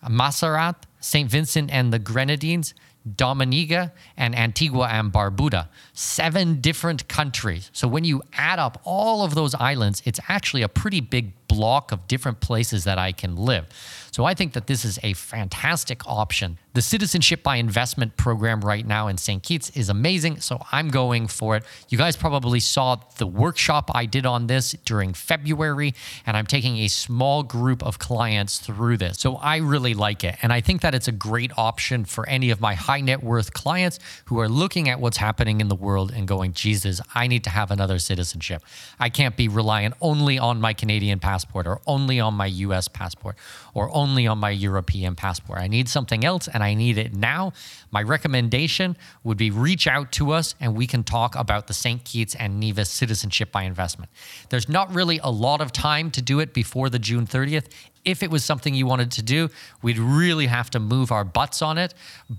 Montserrat, 0.09 0.87
St. 1.01 1.31
Vincent 1.31 1.71
and 1.71 1.93
the 1.93 1.99
Grenadines, 1.99 2.75
Dominica, 3.17 3.93
and 4.17 4.37
Antigua 4.37 4.89
and 4.89 5.13
Barbuda. 5.13 5.69
Seven 5.93 6.61
different 6.61 7.09
countries. 7.09 7.71
So 7.73 7.89
when 7.89 8.05
you 8.05 8.23
add 8.33 8.59
up 8.59 8.81
all 8.85 9.25
of 9.25 9.35
those 9.35 9.55
islands, 9.55 10.03
it's 10.05 10.21
actually 10.29 10.63
a 10.63 10.69
pretty 10.69 11.01
big 11.01 11.33
block 11.59 11.91
of 11.91 12.07
different 12.07 12.39
places 12.39 12.85
that 12.85 12.99
I 12.99 13.11
can 13.11 13.35
live. 13.35 13.67
So 14.13 14.25
I 14.25 14.35
think 14.35 14.53
that 14.53 14.69
this 14.69 14.85
is 14.85 14.99
a 15.03 15.13
fantastic 15.15 16.07
option. 16.07 16.59
The 16.75 16.83
Citizenship 16.83 17.43
by 17.43 17.57
Investment 17.57 18.17
program 18.17 18.61
right 18.61 18.87
now 18.87 19.09
in 19.09 19.19
St. 19.19 19.43
Kitts 19.43 19.71
is 19.71 19.89
amazing. 19.89 20.41
So 20.41 20.61
I'm 20.71 20.89
going 20.89 21.27
for 21.27 21.57
it. 21.57 21.65
You 21.89 21.99
guys 21.99 22.17
probably 22.17 22.61
saw 22.61 22.97
the 23.17 23.27
workshop 23.27 23.91
I 23.93 24.07
did 24.07 24.25
on 24.25 24.47
this 24.47 24.77
during 24.85 25.13
February, 25.15 25.95
and 26.25 26.37
I'm 26.37 26.47
taking 26.47 26.79
a 26.79 26.89
small 26.89 27.43
group 27.43 27.83
of 27.83 27.99
clients 27.99 28.59
through 28.59 28.99
this. 28.99 29.19
So 29.19 29.35
I 29.37 29.57
really 29.57 29.95
like 29.95 30.23
it. 30.23 30.37
And 30.43 30.53
I 30.53 30.61
think 30.61 30.81
that 30.83 30.95
it's 30.95 31.09
a 31.09 31.13
great 31.13 31.51
option 31.57 32.05
for 32.05 32.29
any 32.29 32.51
of 32.51 32.61
my 32.61 32.75
high 32.75 33.01
net 33.01 33.23
worth 33.23 33.53
clients 33.53 33.99
who 34.27 34.39
are 34.39 34.49
looking 34.49 34.89
at 34.89 35.01
what's 35.01 35.17
happening 35.17 35.61
in 35.61 35.69
the 35.69 35.75
world 35.75 36.13
and 36.13 36.29
going, 36.29 36.53
Jesus, 36.53 37.01
I 37.15 37.27
need 37.27 37.43
to 37.45 37.51
have 37.51 37.73
another 37.73 37.99
citizenship. 37.99 38.63
I 39.01 39.09
can't 39.09 39.37
be 39.37 39.49
reliant 39.49 39.95
only 40.01 40.39
on 40.39 40.61
my 40.61 40.73
Canadian 40.73 41.19
passport 41.19 41.48
or 41.55 41.81
only 41.87 42.21
on 42.21 42.35
my 42.35 42.47
US 42.47 42.89
passport 42.89 43.37
or 43.75 43.95
only 43.95 44.27
on 44.27 44.39
my 44.39 44.51
European 44.51 45.15
passport. 45.15 45.59
I 45.61 45.69
need 45.69 45.89
something 45.89 46.25
else 46.25 46.49
and 46.49 46.63
I 46.63 46.75
need 46.75 46.99
it 46.99 47.15
now. 47.15 47.53
My 47.91 48.03
recommendation 48.03 48.97
would 49.25 49.39
be 49.39 49.51
reach 49.51 49.87
out 49.87 50.13
to 50.13 50.33
us 50.33 50.55
and 50.61 50.77
we 50.77 50.87
can 50.87 51.05
talk 51.05 51.35
about 51.35 51.67
the 51.67 51.75
St. 51.75 52.05
Kitts 52.05 52.35
and 52.35 52.61
Nevis 52.61 52.91
citizenship 52.91 53.53
by 53.53 53.63
investment. 53.63 54.11
There's 54.51 54.69
not 54.69 54.95
really 54.95 55.21
a 55.23 55.31
lot 55.31 55.61
of 55.61 55.73
time 55.73 56.11
to 56.13 56.23
do 56.23 56.41
it 56.41 56.53
before 56.53 56.91
the 56.91 56.99
June 56.99 57.27
30th 57.27 57.69
if 58.09 58.23
it 58.23 58.31
was 58.31 58.43
something 58.43 58.75
you 58.75 58.87
wanted 58.87 59.11
to 59.13 59.23
do, 59.23 59.51
we'd 59.83 59.99
really 59.99 60.47
have 60.47 60.71
to 60.71 60.81
move 60.81 61.13
our 61.13 61.25
butts 61.25 61.61
on 61.61 61.77
it. 61.77 61.93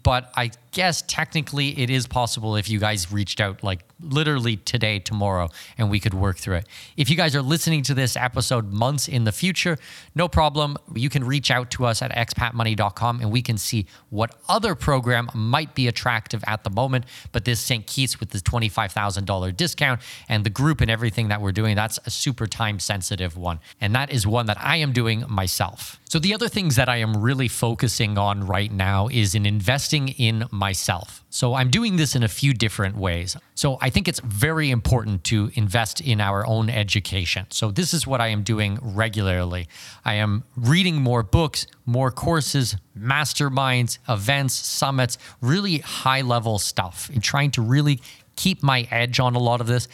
But 0.03 0.31
I 0.35 0.49
guess 0.71 1.03
technically 1.03 1.79
it 1.79 1.91
is 1.91 2.07
possible 2.07 2.55
if 2.55 2.69
you 2.69 2.79
guys 2.79 3.11
reached 3.11 3.39
out 3.39 3.63
like 3.63 3.81
literally 3.99 4.57
today, 4.57 4.97
tomorrow, 4.97 5.49
and 5.77 5.91
we 5.91 5.99
could 5.99 6.15
work 6.15 6.37
through 6.37 6.55
it. 6.55 6.67
If 6.97 7.09
you 7.09 7.15
guys 7.15 7.35
are 7.35 7.43
listening 7.43 7.83
to 7.83 7.93
this 7.93 8.17
episode 8.17 8.73
months 8.73 9.07
in 9.07 9.25
the 9.25 9.31
future, 9.31 9.77
no 10.15 10.27
problem. 10.27 10.75
You 10.95 11.09
can 11.09 11.23
reach 11.23 11.51
out 11.51 11.69
to 11.71 11.85
us 11.85 12.01
at 12.01 12.11
expatmoney.com 12.15 13.21
and 13.21 13.31
we 13.31 13.43
can 13.43 13.59
see 13.59 13.85
what 14.09 14.35
other 14.47 14.73
program 14.73 15.29
might 15.39 15.75
be 15.75 15.87
attractive 15.87 16.43
at 16.47 16.63
the 16.63 16.69
moment. 16.69 17.05
But 17.31 17.45
this 17.45 17.59
St. 17.59 17.85
Kitts 17.85 18.19
with 18.19 18.29
the 18.29 18.39
$25,000 18.39 19.55
discount 19.55 20.01
and 20.27 20.43
the 20.43 20.49
group 20.49 20.81
and 20.81 20.91
everything 20.91 21.29
that 21.29 21.41
we're 21.41 21.51
doing, 21.51 21.75
that's 21.75 21.99
a 22.05 22.09
super 22.09 22.47
time 22.47 22.79
sensitive 22.79 23.37
one. 23.37 23.59
And 23.81 23.95
that 23.95 24.11
is 24.11 24.27
one 24.27 24.45
that 24.47 24.57
I 24.59 24.77
am 24.77 24.91
doing 24.91 25.23
myself. 25.27 25.98
So, 26.09 26.17
the 26.17 26.33
other 26.33 26.47
things 26.47 26.75
that 26.75 26.89
I 26.89 26.95
am 26.97 27.17
really 27.17 27.47
focusing 27.47 28.17
on 28.17 28.47
right 28.47 28.71
now 28.71 29.09
is 29.09 29.35
in 29.35 29.45
investing 29.45 30.07
in 30.07 30.45
myself. 30.49 31.23
So, 31.29 31.53
I'm 31.53 31.69
doing 31.69 31.97
this 31.97 32.15
in 32.15 32.23
a 32.23 32.27
few 32.27 32.51
different 32.51 32.97
ways. 32.97 33.37
So, 33.53 33.77
I 33.79 33.91
think 33.91 34.07
it's 34.07 34.19
very 34.21 34.71
important 34.71 35.23
to 35.25 35.51
invest 35.53 36.01
in 36.01 36.19
our 36.19 36.47
own 36.47 36.67
education. 36.67 37.45
So, 37.51 37.69
this 37.69 37.93
is 37.93 38.07
what 38.07 38.21
I 38.21 38.29
am 38.29 38.41
doing 38.41 38.79
regularly. 38.81 39.67
I 40.03 40.15
am 40.15 40.45
reading 40.55 40.99
more 40.99 41.21
books, 41.21 41.67
more 41.85 42.09
courses, 42.09 42.75
masterminds, 42.97 43.99
events, 44.09 44.55
summits, 44.55 45.19
really 45.41 45.77
high 45.77 46.21
level 46.21 46.57
stuff, 46.57 47.11
and 47.13 47.21
trying 47.21 47.51
to 47.51 47.61
really 47.61 48.01
keep 48.35 48.63
my 48.63 48.87
edge 48.89 49.19
on 49.19 49.35
a 49.35 49.39
lot 49.39 49.61
of 49.61 49.67
this 49.67 49.87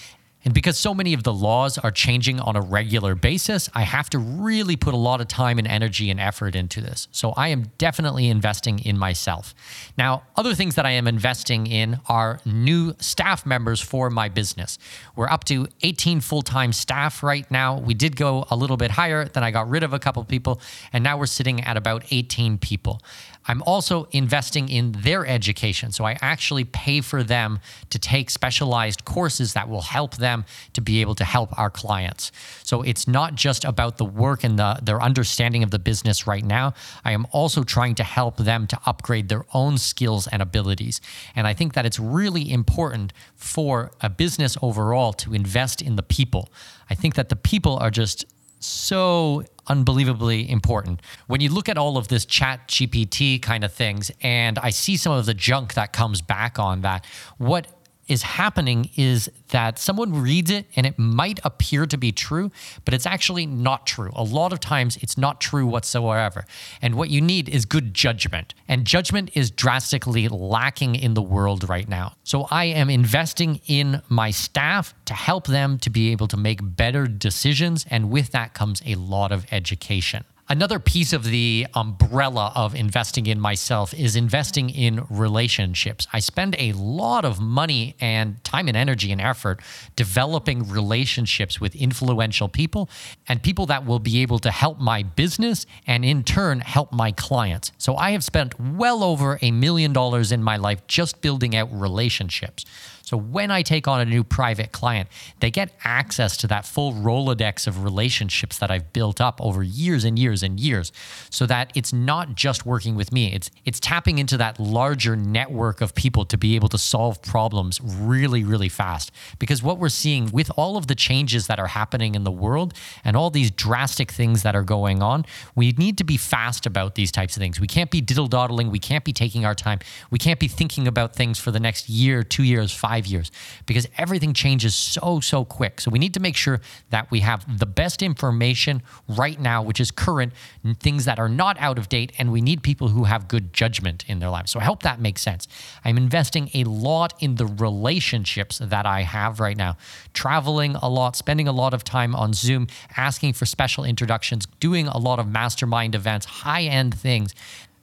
and 0.46 0.54
because 0.54 0.78
so 0.78 0.94
many 0.94 1.14
of 1.14 1.24
the 1.24 1.34
laws 1.34 1.80
are 1.80 1.90
changing 1.90 2.40
on 2.40 2.56
a 2.56 2.62
regular 2.62 3.16
basis, 3.16 3.68
I 3.74 3.82
have 3.82 4.12
to 4.12 4.20
really 4.20 4.76
put 4.76 4.94
a 4.94 4.98
lot 4.98 5.20
of 5.20 5.28
time 5.28 5.58
and 5.58 5.68
energy 5.68 6.12
and 6.12 6.20
effort 6.20 6.56
into 6.56 6.82
this. 6.82 7.08
So 7.12 7.32
I 7.32 7.48
am 7.48 7.72
definitely 7.80 8.30
investing 8.30 8.78
in 8.78 8.96
myself. 8.96 9.56
Now, 9.98 10.22
other 10.36 10.54
things 10.54 10.76
that 10.76 10.86
I 10.86 10.92
am 10.92 11.08
investing 11.08 11.66
in 11.66 12.00
are 12.06 12.40
new 12.46 12.94
staff 13.00 13.44
members 13.44 13.82
for 13.82 14.12
my 14.12 14.30
business. 14.30 14.78
We're 15.16 15.30
up 15.30 15.46
to 15.46 15.68
18 15.82 16.22
full 16.22 16.44
time 16.44 16.72
staff 16.74 17.24
right 17.24 17.50
now. 17.50 17.80
We 17.80 17.96
did 17.96 18.16
go 18.16 18.46
a 18.52 18.56
little 18.56 18.78
bit 18.78 18.92
higher, 18.92 19.26
then 19.26 19.44
I 19.44 19.50
got 19.50 19.68
rid 19.68 19.82
of 19.82 19.94
a 19.94 20.00
couple 20.00 20.24
people, 20.26 20.62
and 20.94 21.04
now 21.04 21.18
we're 21.18 21.26
sitting 21.26 21.62
at 21.62 21.76
about 21.76 22.06
18 22.12 22.60
people. 22.60 23.02
I'm 23.48 23.62
also 23.64 24.08
investing 24.12 24.70
in 24.70 24.92
their 24.94 25.26
education. 25.26 25.92
So 25.92 26.06
I 26.06 26.18
actually 26.22 26.64
pay 26.64 27.02
for 27.02 27.24
them 27.24 27.60
to 27.90 28.00
take 28.00 28.30
specialized 28.30 29.06
courses 29.06 29.54
that 29.54 29.70
will 29.70 29.82
help 29.82 30.16
them 30.16 30.46
to 30.74 30.82
be 30.82 31.02
able 31.02 31.16
to 31.16 31.24
help 31.24 31.58
our 31.58 31.70
clients. 31.70 32.32
So 32.64 32.82
it's 32.82 33.08
not 33.08 33.36
just 33.36 33.64
about 33.64 33.98
the 33.98 34.06
work 34.06 34.44
and 34.44 34.58
the, 34.58 34.80
their 34.82 35.02
understanding 35.02 35.64
of 35.64 35.72
the 35.72 35.80
business 35.80 36.26
right 36.26 36.44
now. 36.44 36.74
I 37.04 37.12
am 37.12 37.28
also 37.32 37.64
trying 37.64 37.96
to 37.96 38.04
help 38.04 38.38
them 38.38 38.68
to 38.68 38.80
upgrade 38.86 39.30
their 39.30 39.46
own 39.54 39.78
skills 39.78 40.28
and 40.28 40.42
abilities. 40.42 41.00
And 41.36 41.46
I 41.46 41.54
think 41.54 41.74
that 41.74 41.86
it's 41.86 42.00
really 42.00 42.52
important 42.52 43.14
for 43.36 43.92
a 44.02 44.10
business 44.10 44.58
overall 44.62 45.14
to 45.14 45.34
invest 45.34 45.82
in 45.82 45.96
the 45.96 46.04
people. 46.04 46.50
I 46.90 46.96
think 46.96 47.16
that 47.16 47.30
the 47.30 47.36
people 47.36 47.78
are 47.78 47.92
just 47.92 48.26
so 48.60 49.44
unbelievably 49.68 50.50
important. 50.50 51.02
When 51.28 51.42
you 51.42 51.50
look 51.50 51.70
at 51.70 51.78
all 51.78 51.98
of 51.98 52.08
this 52.08 52.26
ChatGPT 52.26 53.42
kind 53.42 53.64
of 53.64 53.74
things, 53.74 54.12
and 54.22 54.58
I 54.60 54.70
see 54.70 54.98
some 54.98 55.14
of 55.14 55.26
the 55.26 55.34
junk 55.34 55.74
that 55.74 55.94
comes 55.94 56.22
back 56.22 56.60
on 56.60 56.82
that, 56.82 57.06
what 57.38 57.68
is 58.08 58.24
happening 58.24 58.90
is 58.96 59.30
that 59.50 59.80
someone 59.80 60.22
reads 60.22 60.52
it 60.52 60.66
and 60.76 60.86
it 60.86 60.98
might 61.00 61.40
appear 61.44 61.86
to 61.86 61.98
be 61.98 62.12
true, 62.12 62.52
but 62.84 62.94
it's 62.94 63.06
actually 63.06 63.46
not 63.46 63.88
true. 63.88 64.12
A 64.16 64.24
lot 64.24 64.54
of 64.54 64.60
times 64.60 64.98
it's 64.98 65.18
not 65.18 65.42
true 65.42 65.66
whatsoever. 65.66 66.46
And 66.82 66.96
what 66.96 67.10
you 67.10 67.22
need 67.22 67.50
is 67.50 67.66
good 67.66 67.94
judgment. 67.94 68.54
And 68.68 68.86
judgment 68.86 69.32
is 69.34 69.50
drastically 69.52 70.28
lacking 70.28 70.96
in 70.96 71.14
the 71.14 71.22
world 71.22 71.68
right 71.68 71.88
now. 71.88 72.14
So 72.24 72.48
I 72.52 72.66
am 72.66 72.90
investing 72.90 73.62
in 73.68 74.02
my 74.10 74.32
staff 74.32 74.94
to 75.06 75.14
help 75.14 75.48
them 75.48 75.78
to 75.80 75.90
be 75.90 76.12
able 76.12 76.28
to 76.28 76.38
make 76.38 76.60
better 76.64 77.08
decisions. 77.08 77.86
And 77.90 78.10
with 78.10 78.32
that 78.32 78.54
comes 78.54 78.82
a 78.86 78.96
lot 78.96 79.32
of 79.32 79.46
education. 79.52 80.26
Another 80.48 80.78
piece 80.78 81.12
of 81.12 81.24
the 81.24 81.66
umbrella 81.74 82.52
of 82.54 82.76
investing 82.76 83.26
in 83.26 83.40
myself 83.40 83.96
is 83.96 84.16
investing 84.16 84.70
in 84.70 85.04
relationships. 85.10 86.06
I 86.14 86.20
spend 86.20 86.56
a 86.60 86.72
lot 86.74 87.26
of 87.26 87.40
money 87.40 87.96
and 88.00 88.44
time 88.44 88.68
and 88.68 88.78
energy 88.78 89.12
and 89.12 89.20
effort 89.20 89.60
developing 89.96 90.70
relationships 90.70 91.60
with 91.60 91.76
influential 91.76 92.48
people 92.48 92.92
and 93.28 93.42
people 93.42 93.66
that 93.66 93.88
will 93.88 93.98
be 93.98 94.22
able 94.22 94.38
to 94.40 94.52
help 94.52 94.80
my 94.80 95.02
business 95.02 95.66
and 95.88 96.06
in 96.06 96.24
turn 96.24 96.60
help 96.60 96.94
my 96.94 97.12
clients. 97.12 97.72
So 97.80 97.96
I 97.96 98.12
have 98.12 98.24
spent 98.24 98.60
well 98.60 99.04
over 99.04 99.40
a 99.42 99.50
million 99.50 99.94
dollars 99.94 100.32
in 100.32 100.44
my 100.44 100.58
life 100.58 100.86
just 100.86 101.22
building 101.22 101.56
out 101.56 101.70
relationships. 101.72 102.66
So 103.06 103.18
when 103.18 103.52
I 103.52 103.62
take 103.62 103.88
on 103.88 104.02
a 104.02 104.06
new 104.06 104.24
private 104.24 104.72
client, 104.72 105.10
they 105.40 105.52
get 105.52 105.72
access 105.84 106.36
to 106.38 106.48
that 106.48 106.66
full 106.66 106.92
Rolodex 106.94 107.68
of 107.68 107.84
relationships 107.84 108.58
that 108.58 108.72
I've 108.72 108.92
built 108.94 109.22
up 109.22 109.40
over 109.40 109.62
years 109.62 110.04
and 110.04 110.18
years 110.18 110.42
and 110.42 110.60
years 110.60 110.92
so 111.30 111.46
that 111.46 111.72
it's 111.76 111.94
not 111.94 112.34
just 112.34 112.66
working 112.66 112.96
with 112.96 113.12
me. 113.12 113.32
It's 113.32 113.52
it's 113.64 113.80
tapping 113.80 114.18
into 114.18 114.38
that 114.38 114.60
larger 114.60 115.16
network 115.16 115.82
of 115.82 115.94
people 115.94 116.26
to 116.26 116.38
be 116.38 116.56
able 116.56 116.70
to 116.70 116.78
solve 116.80 117.22
problems 117.22 117.80
really 117.82 118.44
really 118.44 118.70
fast. 118.70 119.12
Because 119.38 119.62
what 119.62 119.78
we're 119.78 119.90
seeing 119.90 120.32
with 120.32 120.50
all 120.58 120.76
of 120.76 120.88
the 120.88 120.96
changes 120.96 121.46
that 121.48 121.60
are 121.60 121.68
happening 121.68 122.16
in 122.16 122.24
the 122.24 122.32
world 122.32 122.74
and 123.04 123.16
all 123.16 123.30
these 123.30 123.52
drastic 123.52 124.12
things 124.12 124.42
that 124.42 124.56
are 124.56 124.64
going 124.64 125.04
on, 125.04 125.26
we 125.54 125.74
need 125.74 125.98
to 126.00 126.04
be 126.04 126.18
fast 126.18 126.66
about 126.66 126.96
these 126.96 127.12
types 127.12 127.36
of 127.36 127.42
things. 127.42 127.60
We 127.60 127.68
can't 127.68 127.92
be 127.92 128.02
diddle 128.02 128.28
doddling, 128.28 128.72
we 128.72 128.80
can't 128.80 129.06
be 129.06 129.14
taking 129.14 129.46
our 129.46 129.54
time. 129.54 129.80
We 130.10 130.18
can't 130.18 130.40
be 130.40 130.48
thinking 130.48 130.88
about 130.88 131.16
things 131.16 131.38
for 131.38 131.52
the 131.52 131.60
next 131.60 131.88
year, 131.88 132.24
2 132.24 132.44
years, 132.44 132.72
5 132.74 132.95
five 132.96 133.06
years 133.06 133.32
because 133.66 133.88
everything 133.98 134.34
changes 134.34 134.74
so, 134.74 135.20
so 135.20 135.44
quick. 135.44 135.82
So 135.82 135.92
we 135.92 136.00
need 136.00 136.14
to 136.14 136.20
make 136.22 136.38
sure 136.38 136.62
that 136.92 137.12
we 137.12 137.20
have 137.20 137.60
the 137.60 137.66
best 137.66 138.02
information 138.02 138.82
right 139.08 139.40
now, 139.40 139.62
which 139.62 139.80
is 139.82 139.92
current, 139.92 140.32
things 140.80 141.04
that 141.06 141.20
are 141.20 141.28
not 141.28 141.58
out 141.60 141.78
of 141.78 141.90
date, 141.90 142.14
and 142.18 142.32
we 142.32 142.42
need 142.42 142.64
people 142.64 142.88
who 142.90 143.04
have 143.04 143.28
good 143.28 143.52
judgment 143.54 144.06
in 144.08 144.20
their 144.20 144.30
lives. 144.30 144.52
So 144.52 144.60
I 144.60 144.64
hope 144.64 144.84
that 144.84 145.00
makes 145.02 145.22
sense. 145.22 145.48
I'm 145.84 145.98
investing 145.98 146.50
a 146.54 146.64
lot 146.64 147.14
in 147.20 147.36
the 147.36 147.46
relationships 147.46 148.60
that 148.60 148.86
I 148.86 149.02
have 149.02 149.40
right 149.40 149.58
now, 149.58 149.76
traveling 150.14 150.76
a 150.76 150.88
lot, 150.88 151.16
spending 151.18 151.48
a 151.48 151.52
lot 151.52 151.74
of 151.74 151.84
time 151.84 152.16
on 152.16 152.34
Zoom, 152.34 152.68
asking 152.96 153.34
for 153.34 153.46
special 153.46 153.84
introductions, 153.84 154.46
doing 154.60 154.88
a 154.88 154.98
lot 154.98 155.20
of 155.20 155.28
mastermind 155.28 155.96
events, 155.96 156.26
high 156.26 156.64
end 156.64 156.94
things 156.96 157.36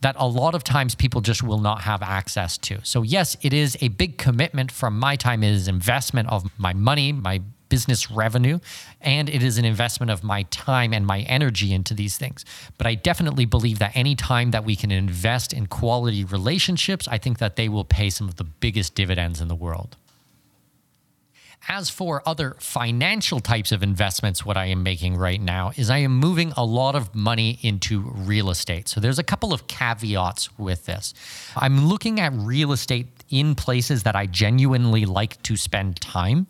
that 0.02 0.16
a 0.18 0.26
lot 0.26 0.54
of 0.54 0.62
times 0.62 0.94
people 0.94 1.20
just 1.20 1.42
will 1.42 1.60
not 1.60 1.80
have 1.82 2.02
access 2.02 2.58
to. 2.58 2.78
So, 2.84 3.02
yes, 3.02 3.36
it 3.40 3.52
is 3.52 3.76
a 3.80 3.88
big 3.88 4.18
commitment 4.18 4.70
from 4.70 4.98
my 4.98 5.16
time. 5.16 5.42
It 5.42 5.52
is 5.52 5.68
investment 5.68 6.28
of 6.28 6.50
my 6.58 6.72
money, 6.72 7.12
my 7.12 7.40
business 7.68 8.10
revenue, 8.10 8.58
and 9.00 9.30
it 9.30 9.42
is 9.42 9.56
an 9.56 9.64
investment 9.64 10.10
of 10.10 10.22
my 10.22 10.42
time 10.50 10.92
and 10.92 11.06
my 11.06 11.20
energy 11.20 11.72
into 11.72 11.94
these 11.94 12.18
things. 12.18 12.44
But 12.76 12.86
I 12.86 12.94
definitely 12.94 13.46
believe 13.46 13.78
that 13.78 13.92
any 13.94 14.14
time 14.14 14.50
that 14.50 14.64
we 14.64 14.76
can 14.76 14.90
invest 14.90 15.54
in 15.54 15.68
quality 15.68 16.22
relationships, 16.22 17.08
I 17.08 17.16
think 17.16 17.38
that 17.38 17.56
they 17.56 17.70
will 17.70 17.84
pay 17.84 18.10
some 18.10 18.28
of 18.28 18.36
the 18.36 18.44
biggest 18.44 18.94
dividends 18.94 19.40
in 19.40 19.48
the 19.48 19.54
world. 19.54 19.96
As 21.68 21.88
for 21.88 22.22
other 22.26 22.56
financial 22.58 23.38
types 23.38 23.70
of 23.70 23.82
investments, 23.82 24.44
what 24.44 24.56
I 24.56 24.66
am 24.66 24.82
making 24.82 25.16
right 25.16 25.40
now 25.40 25.72
is 25.76 25.90
I 25.90 25.98
am 25.98 26.18
moving 26.18 26.52
a 26.56 26.64
lot 26.64 26.96
of 26.96 27.14
money 27.14 27.58
into 27.62 28.00
real 28.00 28.50
estate. 28.50 28.88
So 28.88 29.00
there's 29.00 29.18
a 29.18 29.22
couple 29.22 29.52
of 29.52 29.68
caveats 29.68 30.58
with 30.58 30.86
this. 30.86 31.14
I'm 31.56 31.86
looking 31.86 32.18
at 32.18 32.32
real 32.34 32.72
estate 32.72 33.06
in 33.30 33.54
places 33.54 34.02
that 34.02 34.16
I 34.16 34.26
genuinely 34.26 35.06
like 35.06 35.42
to 35.44 35.56
spend 35.56 36.00
time, 36.00 36.48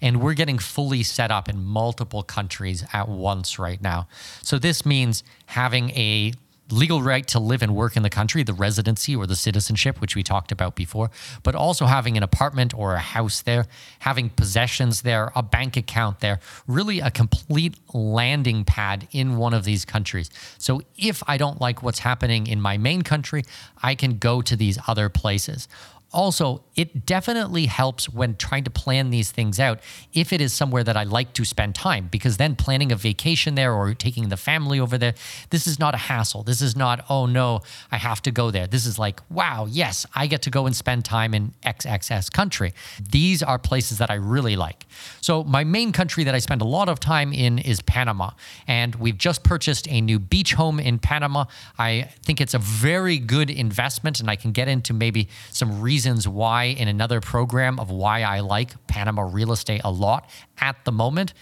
and 0.00 0.20
we're 0.20 0.34
getting 0.34 0.58
fully 0.58 1.02
set 1.02 1.30
up 1.30 1.48
in 1.48 1.62
multiple 1.62 2.22
countries 2.22 2.84
at 2.92 3.08
once 3.08 3.58
right 3.58 3.80
now. 3.80 4.08
So 4.42 4.58
this 4.58 4.86
means 4.86 5.22
having 5.46 5.90
a 5.90 6.32
legal 6.74 7.02
right 7.02 7.26
to 7.28 7.38
live 7.38 7.62
and 7.62 7.74
work 7.74 7.96
in 7.96 8.02
the 8.02 8.10
country, 8.10 8.42
the 8.42 8.52
residency 8.52 9.14
or 9.14 9.26
the 9.26 9.36
citizenship, 9.36 10.00
which 10.00 10.16
we 10.16 10.22
talked 10.22 10.50
about 10.50 10.74
before, 10.74 11.10
but 11.42 11.54
also 11.54 11.86
having 11.86 12.16
an 12.16 12.22
apartment 12.22 12.74
or 12.74 12.94
a 12.94 12.98
house 12.98 13.42
there, 13.42 13.66
having 14.00 14.28
possessions 14.28 15.02
there, 15.02 15.30
a 15.36 15.42
bank 15.42 15.76
account 15.76 16.20
there, 16.20 16.40
really 16.66 17.00
a 17.00 17.10
complete 17.10 17.76
landing 17.92 18.64
pad 18.64 19.06
in 19.12 19.36
one 19.36 19.54
of 19.54 19.64
these 19.64 19.84
countries. 19.84 20.30
So 20.58 20.82
if 20.96 21.22
I 21.26 21.36
don't 21.36 21.60
like 21.60 21.82
what's 21.82 22.00
happening 22.00 22.46
in 22.46 22.60
my 22.60 22.76
main 22.76 23.02
country, 23.02 23.44
I 23.82 23.94
can 23.94 24.18
go 24.18 24.42
to 24.42 24.56
these 24.56 24.78
other 24.88 25.08
places. 25.08 25.68
Also, 26.14 26.62
it 26.76 27.04
definitely 27.04 27.66
helps 27.66 28.08
when 28.08 28.36
trying 28.36 28.62
to 28.62 28.70
plan 28.70 29.10
these 29.10 29.32
things 29.32 29.58
out 29.58 29.80
if 30.12 30.32
it 30.32 30.40
is 30.40 30.52
somewhere 30.52 30.84
that 30.84 30.96
I 30.96 31.02
like 31.02 31.32
to 31.32 31.44
spend 31.44 31.74
time, 31.74 32.06
because 32.08 32.36
then 32.36 32.54
planning 32.54 32.92
a 32.92 32.96
vacation 32.96 33.56
there 33.56 33.72
or 33.72 33.94
taking 33.94 34.28
the 34.28 34.36
family 34.36 34.78
over 34.78 34.96
there, 34.96 35.14
this 35.50 35.66
is 35.66 35.80
not 35.80 35.92
a 35.92 35.98
hassle. 35.98 36.44
This 36.44 36.62
is 36.62 36.76
not, 36.76 37.04
oh 37.10 37.26
no, 37.26 37.62
I 37.90 37.96
have 37.96 38.22
to 38.22 38.30
go 38.30 38.52
there. 38.52 38.68
This 38.68 38.86
is 38.86 38.96
like, 38.96 39.22
wow, 39.28 39.66
yes, 39.68 40.06
I 40.14 40.28
get 40.28 40.42
to 40.42 40.50
go 40.50 40.66
and 40.66 40.76
spend 40.76 41.04
time 41.04 41.34
in 41.34 41.52
XXS 41.66 42.32
country. 42.32 42.74
These 43.10 43.42
are 43.42 43.58
places 43.58 43.98
that 43.98 44.08
I 44.08 44.14
really 44.14 44.54
like. 44.54 44.86
So, 45.20 45.42
my 45.42 45.64
main 45.64 45.90
country 45.90 46.22
that 46.24 46.34
I 46.34 46.38
spend 46.38 46.62
a 46.62 46.64
lot 46.64 46.88
of 46.88 47.00
time 47.00 47.32
in 47.32 47.58
is 47.58 47.82
Panama. 47.82 48.30
And 48.68 48.94
we've 48.94 49.18
just 49.18 49.42
purchased 49.42 49.88
a 49.90 50.00
new 50.00 50.20
beach 50.20 50.54
home 50.54 50.78
in 50.78 51.00
Panama. 51.00 51.46
I 51.76 52.10
think 52.22 52.40
it's 52.40 52.54
a 52.54 52.60
very 52.60 53.18
good 53.18 53.50
investment, 53.50 54.20
and 54.20 54.30
I 54.30 54.36
can 54.36 54.52
get 54.52 54.68
into 54.68 54.94
maybe 54.94 55.28
some 55.50 55.80
reasons 55.80 56.03
reasons 56.04 56.28
why 56.28 56.64
in 56.64 56.86
another 56.86 57.18
program 57.20 57.80
of 57.80 57.90
why 57.90 58.20
I 58.22 58.40
like 58.40 58.74
Panama 58.86 59.22
real 59.22 59.52
estate 59.52 59.80
a 59.84 59.90
lot 59.90 60.28
at 60.58 60.76
the 60.84 60.92
moment. 60.92 61.32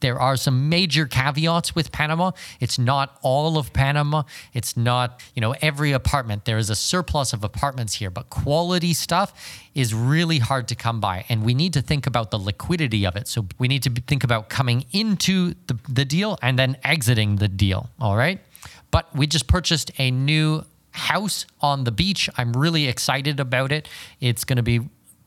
There 0.00 0.18
are 0.18 0.36
some 0.38 0.70
major 0.70 1.06
caveats 1.06 1.74
with 1.74 1.92
Panama. 1.92 2.30
It's 2.58 2.78
not 2.78 3.18
all 3.20 3.58
of 3.58 3.74
Panama. 3.74 4.22
It's 4.54 4.74
not, 4.74 5.22
you 5.34 5.42
know, 5.42 5.54
every 5.60 5.92
apartment. 5.92 6.46
There 6.46 6.56
is 6.56 6.70
a 6.70 6.74
surplus 6.74 7.34
of 7.34 7.44
apartments 7.44 7.94
here, 7.94 8.08
but 8.10 8.30
quality 8.30 8.94
stuff 8.94 9.34
is 9.74 9.92
really 9.92 10.38
hard 10.38 10.68
to 10.68 10.74
come 10.74 10.98
by. 10.98 11.26
And 11.28 11.44
we 11.44 11.52
need 11.52 11.74
to 11.74 11.82
think 11.82 12.06
about 12.06 12.30
the 12.30 12.38
liquidity 12.38 13.06
of 13.06 13.16
it. 13.16 13.28
So 13.28 13.46
we 13.58 13.68
need 13.68 13.82
to 13.82 13.90
think 13.90 14.24
about 14.24 14.48
coming 14.48 14.86
into 14.92 15.54
the, 15.66 15.78
the 15.88 16.06
deal 16.06 16.38
and 16.40 16.58
then 16.58 16.78
exiting 16.84 17.36
the 17.36 17.48
deal. 17.48 17.90
All 18.00 18.16
right. 18.16 18.40
But 18.90 19.14
we 19.14 19.26
just 19.26 19.46
purchased 19.46 19.90
a 19.98 20.10
new 20.10 20.64
house 20.96 21.46
on 21.60 21.84
the 21.84 21.92
beach. 21.92 22.28
I'm 22.36 22.52
really 22.52 22.88
excited 22.88 23.38
about 23.38 23.72
it. 23.72 23.88
It's 24.20 24.44
going 24.44 24.56
to 24.56 24.62
be 24.62 24.80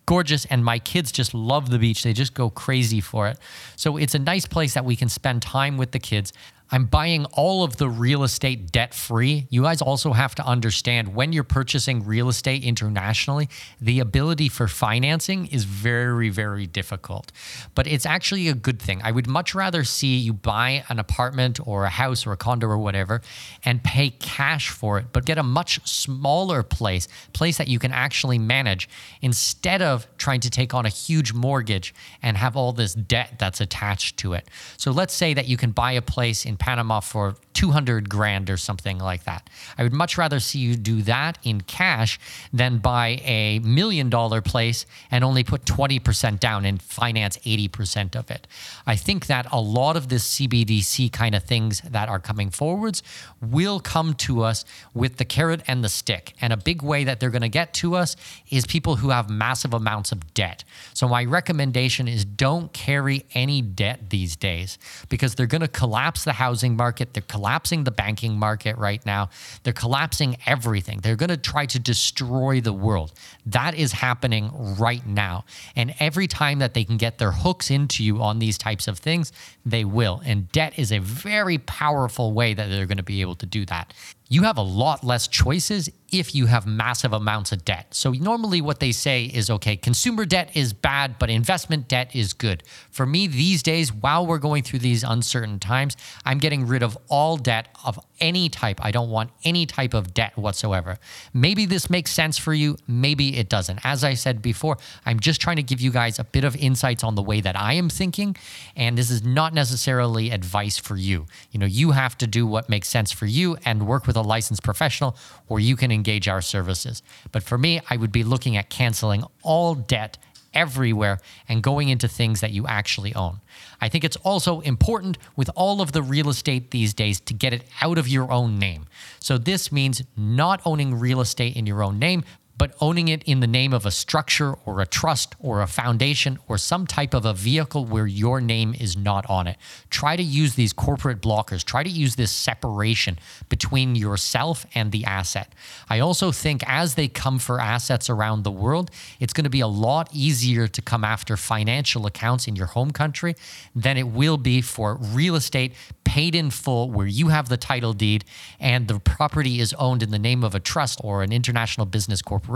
gorgeous 0.06 0.46
and 0.46 0.66
my 0.66 0.80
kids 0.80 1.12
just 1.12 1.36
love 1.36 1.70
the 1.70 1.78
beach. 1.78 2.04
They 2.04 2.14
just 2.14 2.34
go 2.34 2.50
crazy 2.50 3.00
for 3.00 3.28
it. 3.28 3.38
So 3.76 3.98
it's 3.98 4.16
a 4.16 4.20
nice 4.20 4.48
place 4.48 4.74
that 4.74 4.84
we 4.84 4.96
can 4.96 5.08
spend 5.08 5.44
time 5.44 5.78
with 5.78 5.92
the 5.92 6.00
kids. 6.00 6.34
I'm 6.72 6.86
buying 6.86 7.26
all 7.26 7.64
of 7.64 7.78
the 7.78 7.90
real 7.90 8.24
estate 8.24 8.72
debt 8.72 8.94
free. 8.94 9.48
You 9.50 9.64
guys 9.64 9.82
also 9.82 10.14
have 10.14 10.36
to 10.36 10.46
understand 10.46 11.16
when 11.16 11.34
you're 11.34 11.44
purchasing 11.44 12.06
real 12.06 12.30
estate 12.30 12.64
internationally, 12.64 13.50
the 13.82 14.00
ability 14.00 14.50
for 14.50 14.68
financing 14.68 15.48
is 15.48 15.64
very, 15.64 16.30
very 16.30 16.68
difficult. 16.68 17.32
But 17.74 17.88
it's 17.88 18.06
actually 18.06 18.48
a 18.48 18.54
good 18.54 18.80
thing. 18.80 19.02
I 19.04 19.12
would 19.12 19.28
much 19.28 19.56
rather 19.56 19.84
see 19.84 20.18
you 20.18 20.34
buy 20.34 20.84
an 20.90 21.00
apartment 21.00 21.60
or 21.66 21.86
a 21.86 21.90
house 21.90 22.28
or 22.28 22.34
a 22.34 22.38
condo 22.38 22.68
or 22.68 22.78
whatever 22.78 23.22
and 23.66 23.84
pay 23.84 24.12
cash 24.12 24.70
for 24.70 25.00
it, 25.00 25.08
but 25.12 25.26
get 25.26 25.38
a 25.38 25.44
much 25.44 25.80
smaller 25.88 26.62
place, 26.62 27.08
place 27.34 27.58
that 27.58 27.68
you 27.68 27.80
can 27.80 27.92
actually 27.92 28.38
manage 28.38 28.88
instead 29.22 29.82
of 29.82 30.08
trying 30.18 30.40
to 30.42 30.50
take 30.50 30.74
on 30.74 30.86
a 30.86 30.90
huge 30.90 31.34
mortgage 31.34 31.96
and 32.22 32.38
have 32.38 32.56
all 32.56 32.74
this 32.74 32.94
debt 32.94 33.36
that's 33.40 33.60
attached 33.60 34.18
to 34.18 34.34
it. 34.34 34.48
So 34.78 34.92
let's 34.92 35.14
say 35.14 35.34
that 35.34 35.48
you 35.48 35.58
can 35.58 35.72
buy 35.72 35.94
a 35.94 36.02
place 36.02 36.46
in 36.46 36.58
Panama 36.60 37.00
for 37.00 37.36
200 37.54 38.08
grand 38.08 38.50
or 38.50 38.56
something 38.56 39.00
like 39.00 39.26
that. 39.26 39.50
I 39.78 39.84
would 39.84 39.92
much 39.92 40.18
rather 40.18 40.40
see 40.40 40.60
you 40.60 40.76
do 40.76 41.02
that 41.02 41.38
in 41.44 41.62
cash 41.62 42.20
than 42.54 42.78
buy 42.78 43.20
a 43.26 43.60
million 43.60 44.10
dollar 44.10 44.42
place 44.42 44.86
and 45.12 45.24
only 45.24 45.44
put 45.44 45.66
20% 45.66 46.40
down 46.40 46.64
and 46.64 46.82
finance 46.82 47.38
80% 47.40 48.16
of 48.16 48.32
it. 48.32 48.48
I 48.88 48.96
think 48.96 49.26
that 49.26 49.46
a 49.52 49.60
lot 49.60 49.98
of 49.98 50.08
this 50.08 50.36
CBDC 50.36 51.12
kind 51.12 51.36
of 51.36 51.44
things 51.44 51.82
that 51.82 52.08
are 52.08 52.20
coming 52.20 52.50
forwards 52.50 53.04
will 53.42 53.80
come 53.80 54.14
to 54.14 54.42
us 54.44 54.64
with 54.94 55.18
the 55.18 55.26
carrot 55.26 55.62
and 55.68 55.84
the 55.84 55.90
stick. 55.90 56.34
And 56.40 56.54
a 56.54 56.58
big 56.58 56.82
way 56.82 57.04
that 57.04 57.20
they're 57.20 57.30
going 57.30 57.42
to 57.42 57.50
get 57.50 57.74
to 57.76 57.96
us 57.96 58.16
is 58.50 58.66
people 58.66 58.98
who 58.98 59.10
have 59.10 59.30
massive 59.30 59.74
amounts 59.74 60.12
of 60.12 60.34
debt. 60.34 60.64
So 60.94 61.08
my 61.08 61.26
recommendation 61.26 62.08
is 62.08 62.24
don't 62.24 62.72
carry 62.72 63.26
any 63.34 63.62
debt 63.62 64.10
these 64.12 64.36
days 64.36 64.78
because 65.10 65.36
they're 65.36 65.46
going 65.46 65.62
to 65.62 65.68
collapse 65.68 66.24
the 66.24 66.34
housing 66.50 66.76
market. 66.76 67.14
They're 67.14 67.22
collapsing 67.22 67.84
the 67.84 67.92
banking 67.92 68.40
market 68.40 68.76
right 68.78 69.06
now. 69.06 69.30
They're 69.62 69.72
collapsing 69.72 70.36
everything. 70.48 71.00
They're 71.02 71.16
going 71.16 71.30
to 71.30 71.38
try 71.38 71.68
to 71.68 71.78
destroy 71.78 72.60
the 72.60 72.74
world. 72.74 73.14
That 73.46 73.76
is 73.76 73.92
happening 73.92 74.50
right 74.80 75.06
now. 75.06 75.46
And 75.76 75.94
every 76.00 76.26
time 76.26 76.58
that 76.58 76.74
they 76.74 76.84
can 76.84 76.98
get 76.98 77.20
their 77.20 77.32
hooks 77.32 77.70
into 77.70 78.04
you 78.04 78.24
on 78.24 78.40
these 78.40 78.58
types 78.58 78.88
of 78.88 78.98
things, 78.98 79.32
they 79.64 79.86
will. 79.86 80.24
And 80.26 80.52
debt 80.52 80.74
is 80.78 80.92
a 80.92 80.98
very 80.98 81.60
powerful 81.60 82.34
way 82.34 82.56
that 82.56 82.68
they're 82.68 82.88
going 82.88 82.98
to 82.98 83.04
be 83.04 83.22
able 83.22 83.36
to 83.36 83.46
do 83.46 83.64
that 83.68 83.94
you 84.32 84.44
have 84.44 84.58
a 84.58 84.62
lot 84.64 85.04
less 85.04 85.28
choices 85.28 85.90
if 86.12 86.34
you 86.34 86.46
have 86.46 86.66
massive 86.66 87.14
amounts 87.14 87.52
of 87.52 87.66
debt. 87.66 87.88
So, 87.92 88.12
normally, 88.12 88.62
what 88.62 88.80
they 88.80 88.92
say 88.92 89.26
is 89.26 89.50
okay, 89.50 89.76
consumer 89.76 90.26
debt 90.26 90.52
is 90.56 90.74
bad, 90.74 91.18
but 91.20 91.30
investment 91.30 91.88
debt 91.88 92.16
is 92.16 92.34
good. 92.34 92.64
For 92.92 93.06
me, 93.06 93.28
these 93.28 93.64
days, 93.64 93.92
while 93.92 94.26
we're 94.26 94.40
going 94.40 94.64
through 94.64 94.80
these 94.80 95.04
uncertain 95.04 95.60
times, 95.60 95.98
I'm 96.26 96.38
getting 96.38 96.68
rid 96.68 96.84
of 96.84 96.98
all 97.10 97.38
debt 97.38 97.70
of 97.86 98.00
any 98.20 98.50
type. 98.50 98.84
I 98.84 98.92
don't 98.92 99.10
want 99.10 99.32
any 99.44 99.66
type 99.66 99.94
of 99.94 100.14
debt 100.14 100.38
whatsoever. 100.38 100.98
Maybe 101.34 101.66
this 101.66 101.90
makes 101.90 102.12
sense 102.12 102.38
for 102.38 102.54
you, 102.54 102.78
maybe 102.88 103.38
it 103.38 103.50
doesn't. 103.50 103.80
As 103.84 104.04
I 104.04 104.14
said 104.14 104.42
before, 104.42 104.78
I'm 105.06 105.20
just 105.20 105.42
trying 105.42 105.56
to 105.58 105.64
give 105.64 105.82
you 105.82 105.92
guys 105.92 106.20
a 106.20 106.24
bit 106.24 106.44
of 106.44 106.56
insights 106.56 107.04
on 107.04 107.16
the 107.16 107.24
way 107.24 107.42
that 107.42 107.56
I 107.56 107.74
am 107.74 107.90
thinking, 107.90 108.36
and 108.76 108.98
this 108.98 109.10
is 109.10 109.24
not 109.24 109.54
necessarily 109.54 110.32
advice 110.32 110.78
for 110.78 110.96
you. 110.96 111.26
You 111.52 111.60
know, 111.60 111.66
you 111.66 111.92
have 111.92 112.18
to 112.20 112.28
do 112.28 112.46
what 112.46 112.70
makes 112.70 112.90
sense 112.90 113.12
for 113.12 113.26
you 113.26 113.58
and 113.66 113.88
work 113.88 114.06
with 114.06 114.18
a 114.20 114.22
licensed 114.22 114.64
professional, 114.64 115.18
or 115.48 115.60
you 115.60 115.76
can 115.76 115.92
engage 115.92 116.28
our 116.28 116.42
services. 116.42 117.02
But 117.32 117.44
for 117.44 117.58
me, 117.58 117.82
I 117.90 117.98
would 117.98 118.12
be 118.12 118.24
looking 118.24 118.58
at 118.58 118.70
canceling 118.70 119.24
all 119.42 119.76
debt 119.76 120.18
everywhere 120.54 121.20
and 121.48 121.62
going 121.62 121.90
into 121.90 122.08
things 122.08 122.42
that 122.42 122.52
you 122.52 122.66
actually 122.68 123.14
own. 123.16 123.40
I 123.82 123.90
think 123.90 124.04
it's 124.04 124.18
also 124.18 124.62
important 124.62 125.18
with 125.36 125.50
all 125.56 125.82
of 125.82 125.92
the 125.92 126.02
real 126.02 126.30
estate 126.30 126.72
these 126.72 126.94
days 126.94 127.20
to 127.22 127.34
get 127.34 127.54
it 127.54 127.64
out 127.82 127.98
of 127.98 128.08
your 128.08 128.32
own 128.32 128.58
name. 128.58 128.88
So 129.20 129.38
this 129.38 129.72
means 129.72 130.02
not 130.18 130.62
owning 130.66 131.00
real 131.00 131.22
estate 131.22 131.56
in 131.56 131.66
your 131.66 131.84
own 131.84 132.00
name, 132.00 132.24
but 132.60 132.76
owning 132.82 133.08
it 133.08 133.24
in 133.24 133.40
the 133.40 133.48
name 133.48 133.74
of 133.74 133.86
a 133.86 133.90
structure 133.90 134.54
or 134.66 134.82
a 134.82 134.86
trust 134.86 135.34
or 135.40 135.62
a 135.62 135.68
foundation 135.68 136.38
or 136.50 136.58
some 136.58 136.86
type 136.86 137.14
of 137.14 137.26
a 137.26 137.34
vehicle 137.34 137.86
where 137.86 138.06
your 138.06 138.42
name 138.42 138.76
is 138.78 138.98
not 138.98 139.28
on 139.30 139.48
it. 139.48 139.56
Try 139.90 140.18
to 140.18 140.22
use 140.22 140.56
these 140.56 140.74
corporate 140.74 141.22
blockers. 141.22 141.64
Try 141.64 141.84
to 141.84 141.90
use 141.90 142.18
this 142.18 142.32
separation 142.32 143.18
between 143.48 143.96
yourself 143.96 144.66
and 144.76 144.92
the 144.92 145.06
asset. 145.06 145.56
I 145.90 146.00
also 146.00 146.34
think 146.34 146.62
as 146.68 146.96
they 146.96 147.08
come 147.08 147.40
for 147.40 147.62
assets 147.62 148.10
around 148.10 148.44
the 148.44 148.52
world, 148.52 148.92
it's 149.22 149.32
going 149.32 149.46
to 149.46 149.50
be 149.50 149.62
a 149.62 149.68
lot 149.68 150.10
easier 150.12 150.68
to 150.68 150.82
come 150.82 151.06
after 151.06 151.38
financial 151.38 152.06
accounts 152.06 152.46
in 152.46 152.58
your 152.58 152.68
home 152.68 152.92
country 152.92 153.36
than 153.74 153.96
it 153.96 154.10
will 154.10 154.38
be 154.38 154.62
for 154.62 154.96
real 154.96 155.36
estate 155.36 155.74
paid 156.04 156.36
in 156.36 156.50
full 156.50 156.90
where 156.92 157.08
you 157.08 157.28
have 157.28 157.48
the 157.50 157.58
title 157.58 157.94
deed 157.94 158.26
and 158.60 158.88
the 158.88 159.00
property 159.00 159.60
is 159.60 159.74
owned 159.76 160.02
in 160.02 160.10
the 160.10 160.18
name 160.18 160.44
of 160.44 160.56
a 160.56 160.60
trust 160.60 161.00
or 161.04 161.22
an 161.22 161.32
international 161.32 161.86
business 161.86 162.20
corporation 162.22 162.49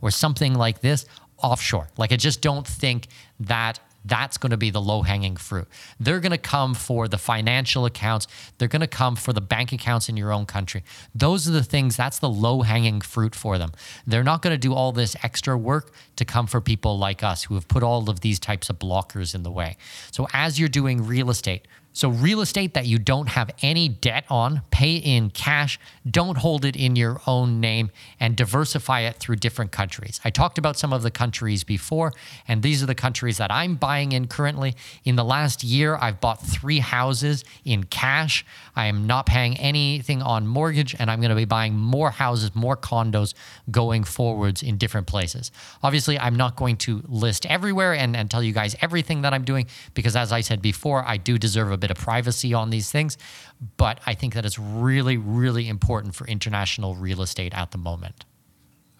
or 0.00 0.10
something 0.10 0.54
like 0.54 0.80
this 0.80 1.06
offshore. 1.38 1.88
Like 1.96 2.12
I 2.12 2.16
just 2.16 2.42
don't 2.42 2.66
think 2.66 3.06
that 3.40 3.80
That's 4.04 4.38
going 4.38 4.50
to 4.50 4.56
be 4.56 4.70
the 4.70 4.80
low 4.80 5.02
hanging 5.02 5.36
fruit. 5.36 5.68
They're 5.98 6.20
going 6.20 6.32
to 6.32 6.38
come 6.38 6.74
for 6.74 7.06
the 7.06 7.18
financial 7.18 7.84
accounts. 7.84 8.26
They're 8.58 8.68
going 8.68 8.80
to 8.80 8.86
come 8.86 9.16
for 9.16 9.32
the 9.32 9.40
bank 9.40 9.72
accounts 9.72 10.08
in 10.08 10.16
your 10.16 10.32
own 10.32 10.46
country. 10.46 10.84
Those 11.14 11.46
are 11.48 11.52
the 11.52 11.62
things, 11.62 11.96
that's 11.96 12.18
the 12.18 12.28
low 12.28 12.62
hanging 12.62 13.00
fruit 13.02 13.34
for 13.34 13.58
them. 13.58 13.72
They're 14.06 14.24
not 14.24 14.42
going 14.42 14.54
to 14.54 14.58
do 14.58 14.74
all 14.74 14.92
this 14.92 15.16
extra 15.22 15.56
work 15.56 15.92
to 16.16 16.24
come 16.24 16.46
for 16.46 16.60
people 16.60 16.98
like 16.98 17.22
us 17.22 17.44
who 17.44 17.54
have 17.54 17.68
put 17.68 17.82
all 17.82 18.08
of 18.08 18.20
these 18.20 18.38
types 18.38 18.70
of 18.70 18.78
blockers 18.78 19.34
in 19.34 19.42
the 19.42 19.50
way. 19.50 19.76
So 20.12 20.26
as 20.32 20.58
you're 20.58 20.68
doing 20.68 21.06
real 21.06 21.28
estate, 21.30 21.68
so, 21.92 22.08
real 22.08 22.40
estate 22.40 22.74
that 22.74 22.86
you 22.86 22.98
don't 22.98 23.30
have 23.30 23.50
any 23.62 23.88
debt 23.88 24.24
on, 24.30 24.62
pay 24.70 24.94
in 24.94 25.30
cash, 25.30 25.78
don't 26.08 26.38
hold 26.38 26.64
it 26.64 26.76
in 26.76 26.94
your 26.94 27.20
own 27.26 27.58
name, 27.58 27.90
and 28.20 28.36
diversify 28.36 29.00
it 29.00 29.16
through 29.16 29.36
different 29.36 29.72
countries. 29.72 30.20
I 30.24 30.30
talked 30.30 30.56
about 30.56 30.78
some 30.78 30.92
of 30.92 31.02
the 31.02 31.10
countries 31.10 31.64
before, 31.64 32.12
and 32.46 32.62
these 32.62 32.80
are 32.80 32.86
the 32.86 32.94
countries 32.94 33.38
that 33.38 33.50
I'm 33.50 33.74
buying 33.74 34.12
in 34.12 34.28
currently. 34.28 34.76
In 35.04 35.16
the 35.16 35.24
last 35.24 35.64
year, 35.64 35.98
I've 36.00 36.20
bought 36.20 36.40
three 36.40 36.78
houses 36.78 37.44
in 37.64 37.82
cash. 37.84 38.46
I 38.76 38.86
am 38.86 39.08
not 39.08 39.26
paying 39.26 39.56
anything 39.56 40.22
on 40.22 40.46
mortgage, 40.46 40.94
and 40.96 41.10
I'm 41.10 41.20
going 41.20 41.30
to 41.30 41.36
be 41.36 41.44
buying 41.44 41.74
more 41.74 42.12
houses, 42.12 42.54
more 42.54 42.76
condos 42.76 43.34
going 43.68 44.04
forwards 44.04 44.62
in 44.62 44.78
different 44.78 45.08
places. 45.08 45.50
Obviously, 45.82 46.20
I'm 46.20 46.36
not 46.36 46.54
going 46.54 46.76
to 46.78 47.02
list 47.08 47.46
everywhere 47.46 47.94
and, 47.94 48.14
and 48.14 48.30
tell 48.30 48.44
you 48.44 48.52
guys 48.52 48.76
everything 48.80 49.22
that 49.22 49.34
I'm 49.34 49.44
doing 49.44 49.66
because, 49.94 50.14
as 50.14 50.30
I 50.30 50.40
said 50.40 50.62
before, 50.62 51.04
I 51.04 51.16
do 51.16 51.36
deserve 51.36 51.72
a 51.72 51.79
bit 51.80 51.90
of 51.90 51.96
privacy 51.96 52.54
on 52.54 52.70
these 52.70 52.90
things. 52.90 53.18
But 53.76 54.00
I 54.06 54.14
think 54.14 54.34
that 54.34 54.46
it's 54.46 54.58
really, 54.58 55.16
really 55.16 55.68
important 55.68 56.14
for 56.14 56.26
international 56.26 56.94
real 56.94 57.22
estate 57.22 57.54
at 57.54 57.72
the 57.72 57.78
moment. 57.78 58.24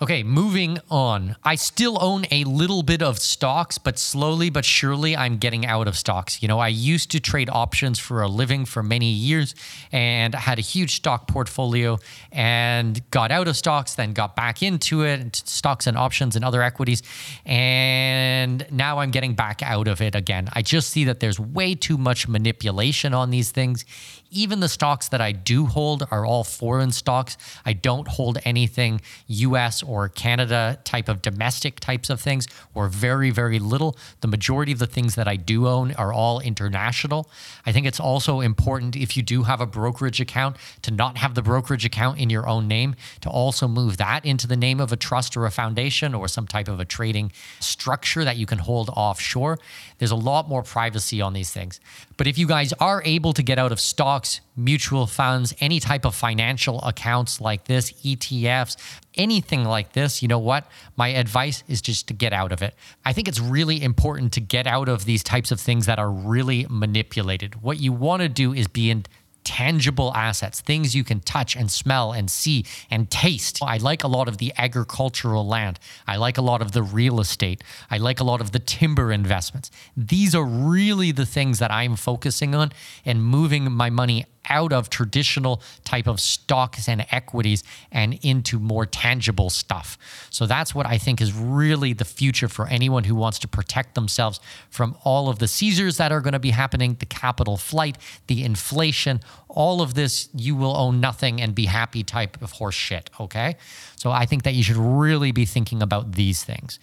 Okay, 0.03 0.23
moving 0.23 0.79
on. 0.91 1.37
I 1.45 1.57
still 1.57 1.99
own 2.01 2.25
a 2.31 2.45
little 2.45 2.83
bit 2.83 3.03
of 3.03 3.19
stocks, 3.19 3.77
but 3.77 3.99
slowly 3.99 4.49
but 4.49 4.65
surely 4.65 5.15
I'm 5.15 5.37
getting 5.37 5.67
out 5.67 5.87
of 5.87 5.95
stocks. 5.95 6.41
You 6.41 6.49
know, 6.49 6.59
I 6.59 6.69
used 6.69 7.11
to 7.11 7.21
trade 7.21 7.51
options 7.53 7.99
for 7.99 8.23
a 8.23 8.27
living 8.29 8.65
for 8.65 8.83
many 8.83 9.11
years 9.11 9.55
and 9.93 10.35
had 10.35 10.59
a 10.59 10.63
huge 10.63 10.97
stock 10.97 11.29
portfolio 11.29 11.99
and 12.33 12.99
got 13.11 13.31
out 13.31 13.47
of 13.47 13.59
stocks, 13.59 13.95
then 13.95 14.15
got 14.15 14.35
back 14.35 14.63
into 14.63 15.03
it, 15.03 15.37
stocks 15.37 15.87
and 15.87 15.99
options 15.99 16.35
and 16.35 16.47
other 16.47 16.63
equities. 16.63 17.03
And 17.45 18.67
now 18.73 19.01
I'm 19.01 19.11
getting 19.11 19.35
back 19.35 19.63
out 19.63 19.87
of 19.87 20.01
it 20.01 20.15
again. 20.15 20.49
I 20.55 20.63
just 20.63 20.89
see 20.89 21.05
that 21.05 21.21
there's 21.21 21.39
way 21.39 21.75
too 21.75 21.99
much 21.99 22.27
manipulation 22.27 23.13
on 23.13 23.29
these 23.29 23.51
things 23.51 23.85
even 24.31 24.61
the 24.61 24.69
stocks 24.69 25.09
that 25.09 25.21
I 25.21 25.33
do 25.33 25.67
hold 25.67 26.07
are 26.11 26.25
all 26.25 26.45
foreign 26.45 26.93
stocks. 26.93 27.37
I 27.65 27.73
don't 27.73 28.09
hold 28.09 28.39
anything 28.45 29.01
US 29.27 29.83
or 29.83 30.09
Canada 30.09 30.79
type 30.85 31.09
of 31.09 31.23
domestic 31.23 31.81
types 31.81 32.11
of 32.11 32.21
things, 32.21 32.47
or 32.75 32.89
very, 32.89 33.31
very 33.31 33.59
little. 33.59 33.97
The 34.21 34.29
majority 34.29 34.73
of 34.73 34.79
the 34.79 34.87
things 34.87 35.15
that 35.15 35.29
I 35.29 35.37
do 35.37 35.67
own 35.67 35.93
are 35.93 36.13
all 36.13 36.41
international. 36.41 37.29
I 37.67 37.73
think 37.73 37.87
it's 37.87 38.01
also 38.01 38.41
important 38.41 38.97
if 38.97 39.17
you 39.17 39.23
do 39.23 39.43
have 39.45 39.61
a 39.61 39.67
brokerage 39.67 40.21
account 40.21 40.57
to 40.83 40.91
not 40.91 41.19
have 41.19 41.35
the 41.35 41.43
brokerage 41.43 41.85
account 41.85 42.19
in 42.19 42.31
your 42.31 42.49
own 42.49 42.69
name, 42.69 42.95
to 43.21 43.29
also 43.29 43.67
move 43.69 43.97
that 43.97 44.25
into 44.25 44.47
the 44.47 44.57
name 44.57 44.81
of 44.81 44.93
a 44.93 44.97
trust 44.97 45.37
or 45.37 45.47
a 45.47 45.51
foundation 45.51 46.15
or 46.15 46.29
some 46.29 46.47
type 46.47 46.69
of 46.69 46.81
a 46.81 46.85
trading 46.85 47.33
structure 47.59 48.25
that 48.25 48.37
you 48.37 48.47
can 48.47 48.59
hold 48.59 48.91
offshore. 48.91 49.59
There's 50.01 50.11
a 50.11 50.17
lot 50.17 50.49
more 50.49 50.63
privacy 50.63 51.21
on 51.21 51.35
these 51.35 51.53
things. 51.53 51.79
But 52.17 52.27
if 52.27 52.39
you 52.39 52.47
guys 52.47 52.73
are 52.81 53.03
able 53.05 53.35
to 53.35 53.43
get 53.43 53.59
out 53.59 53.71
of 53.71 53.79
stocks, 53.79 54.41
mutual 54.57 55.07
funds, 55.07 55.55
any 55.61 55.79
type 55.79 56.07
of 56.07 56.15
financial 56.15 56.83
accounts 56.83 57.39
like 57.39 57.67
this, 57.67 57.93
ETFs, 58.03 58.77
anything 59.15 59.65
like 59.65 59.93
this, 59.93 60.23
you 60.23 60.29
know 60.29 60.39
what? 60.39 60.67
My 60.97 61.09
advice 61.09 61.63
is 61.69 61.83
just 61.83 62.09
to 62.09 62.15
get 62.15 62.33
out 62.33 62.51
of 62.51 62.63
it. 62.63 62.75
I 63.05 63.13
think 63.13 63.29
it's 63.29 63.41
really 63.41 63.83
important 63.83 64.33
to 64.33 64.41
get 64.41 64.67
out 64.67 64.89
of 64.89 65.05
these 65.05 65.23
types 65.23 65.53
of 65.53 65.61
things 65.61 65.85
that 65.85 65.99
are 65.99 66.11
really 66.11 66.67
manipulated. 66.71 67.61
What 67.61 67.79
you 67.79 67.93
want 67.93 68.23
to 68.23 68.29
do 68.31 68.55
is 68.55 68.69
be 68.69 68.91
in 68.91 69.05
tangible 69.45 70.13
assets, 70.15 70.61
things 70.61 70.95
you 70.95 71.05
can 71.05 71.21
touch 71.21 71.57
and 71.57 71.71
smell 71.71 72.13
and 72.13 72.31
see 72.31 72.65
and 72.91 73.11
taste. 73.11 73.61
I 73.63 73.79
like 73.79 74.05
a 74.05 74.09
lot 74.09 74.29
of 74.29 74.39
the 74.39 74.53
agricultural 74.57 75.47
land. 75.47 75.79
I 76.07 76.17
like 76.17 76.39
a 76.39 76.43
lot 76.43 76.63
of 76.63 76.73
the 76.73 76.83
real 76.83 77.21
estate. 77.21 77.63
I 77.91 77.99
like 77.99 78.21
a 78.21 78.25
lot 78.25 78.41
of 78.41 78.53
the 78.53 78.59
timber 78.59 79.13
investments. 79.13 79.71
These 79.97 80.35
are 80.35 80.45
really 80.45 81.13
the 81.13 81.27
things 81.27 81.59
that 81.59 81.71
I'm 81.71 81.97
focusing 81.97 82.55
on 82.55 82.73
and 83.05 83.25
moving 83.25 83.71
my 83.73 83.91
money 83.91 84.27
out 84.51 84.73
of 84.73 84.91
traditional 84.91 85.63
type 85.85 86.07
of 86.07 86.21
stocks 86.21 86.89
and 86.89 87.07
equities 87.11 87.65
and 87.91 88.19
into 88.23 88.59
more 88.59 88.85
tangible 88.85 89.49
stuff. 89.49 89.97
So 90.29 90.47
that's 90.47 90.75
what 90.75 90.87
I 90.87 90.99
think 90.99 91.21
is 91.23 91.33
really 91.33 91.93
the 91.93 92.05
future 92.05 92.49
for 92.49 92.67
anyone 92.67 93.05
who 93.05 93.15
wants 93.15 93.39
to 93.39 93.49
protect 93.49 93.95
themselves 93.95 94.41
from 94.69 94.97
all 95.05 95.29
of 95.29 95.39
the 95.39 95.49
seizures 95.49 95.97
that 95.97 96.13
are 96.13 96.21
going 96.21 96.33
to 96.33 96.39
be 96.39 96.51
happening, 96.51 96.97
the 96.99 97.07
capital 97.07 97.57
flight, 97.57 97.97
the 98.27 98.45
inflation, 98.45 99.21
all 99.49 99.81
of 99.81 99.95
this 99.95 100.29
you 100.35 100.55
will 100.55 100.77
own 100.77 101.01
nothing 101.01 101.41
and 101.41 101.55
be 101.55 101.67
happy 101.67 102.03
type 102.03 102.41
of 102.43 102.53
horse 102.53 102.75
shit, 102.75 103.09
okay? 103.19 103.57
So 103.97 104.11
I 104.11 104.27
think 104.27 104.43
that 104.43 104.55
you 104.55 104.63
should 104.63 104.77
really 104.77 105.33
be 105.33 105.45
thinking 105.45 105.83
about 105.83 106.13
these 106.13 106.45
things. 106.45 106.79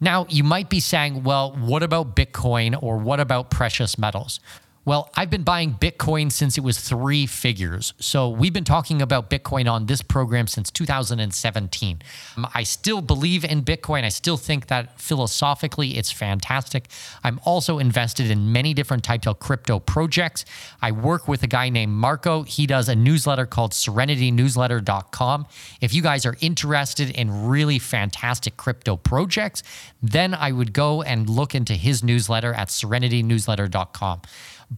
Now, 0.00 0.26
you 0.28 0.44
might 0.44 0.68
be 0.68 0.80
saying, 0.80 1.22
well, 1.22 1.52
what 1.52 1.82
about 1.82 2.16
Bitcoin 2.16 2.80
or 2.82 2.98
what 2.98 3.20
about 3.20 3.50
precious 3.50 3.96
metals? 3.96 4.40
Well, 4.86 5.10
I've 5.14 5.30
been 5.30 5.44
buying 5.44 5.74
Bitcoin 5.74 6.30
since 6.30 6.58
it 6.58 6.60
was 6.60 6.78
three 6.78 7.24
figures. 7.26 7.94
So 7.98 8.28
we've 8.28 8.52
been 8.52 8.64
talking 8.64 9.00
about 9.00 9.30
Bitcoin 9.30 9.70
on 9.70 9.86
this 9.86 10.02
program 10.02 10.46
since 10.46 10.70
2017. 10.70 12.02
Um, 12.36 12.46
I 12.54 12.64
still 12.64 13.00
believe 13.00 13.46
in 13.46 13.62
Bitcoin. 13.62 14.04
I 14.04 14.10
still 14.10 14.36
think 14.36 14.66
that 14.66 15.00
philosophically 15.00 15.96
it's 15.96 16.10
fantastic. 16.10 16.88
I'm 17.22 17.40
also 17.44 17.78
invested 17.78 18.30
in 18.30 18.52
many 18.52 18.74
different 18.74 19.04
types 19.04 19.26
of 19.26 19.38
crypto 19.38 19.78
projects. 19.78 20.44
I 20.82 20.92
work 20.92 21.28
with 21.28 21.42
a 21.42 21.46
guy 21.46 21.70
named 21.70 21.92
Marco. 21.92 22.42
He 22.42 22.66
does 22.66 22.90
a 22.90 22.94
newsletter 22.94 23.46
called 23.46 23.72
serenitynewsletter.com. 23.72 25.46
If 25.80 25.94
you 25.94 26.02
guys 26.02 26.26
are 26.26 26.36
interested 26.42 27.08
in 27.08 27.46
really 27.46 27.78
fantastic 27.78 28.58
crypto 28.58 28.98
projects, 28.98 29.62
then 30.02 30.34
I 30.34 30.52
would 30.52 30.74
go 30.74 31.00
and 31.00 31.30
look 31.30 31.54
into 31.54 31.72
his 31.72 32.04
newsletter 32.04 32.52
at 32.52 32.68
serenitynewsletter.com. 32.68 34.20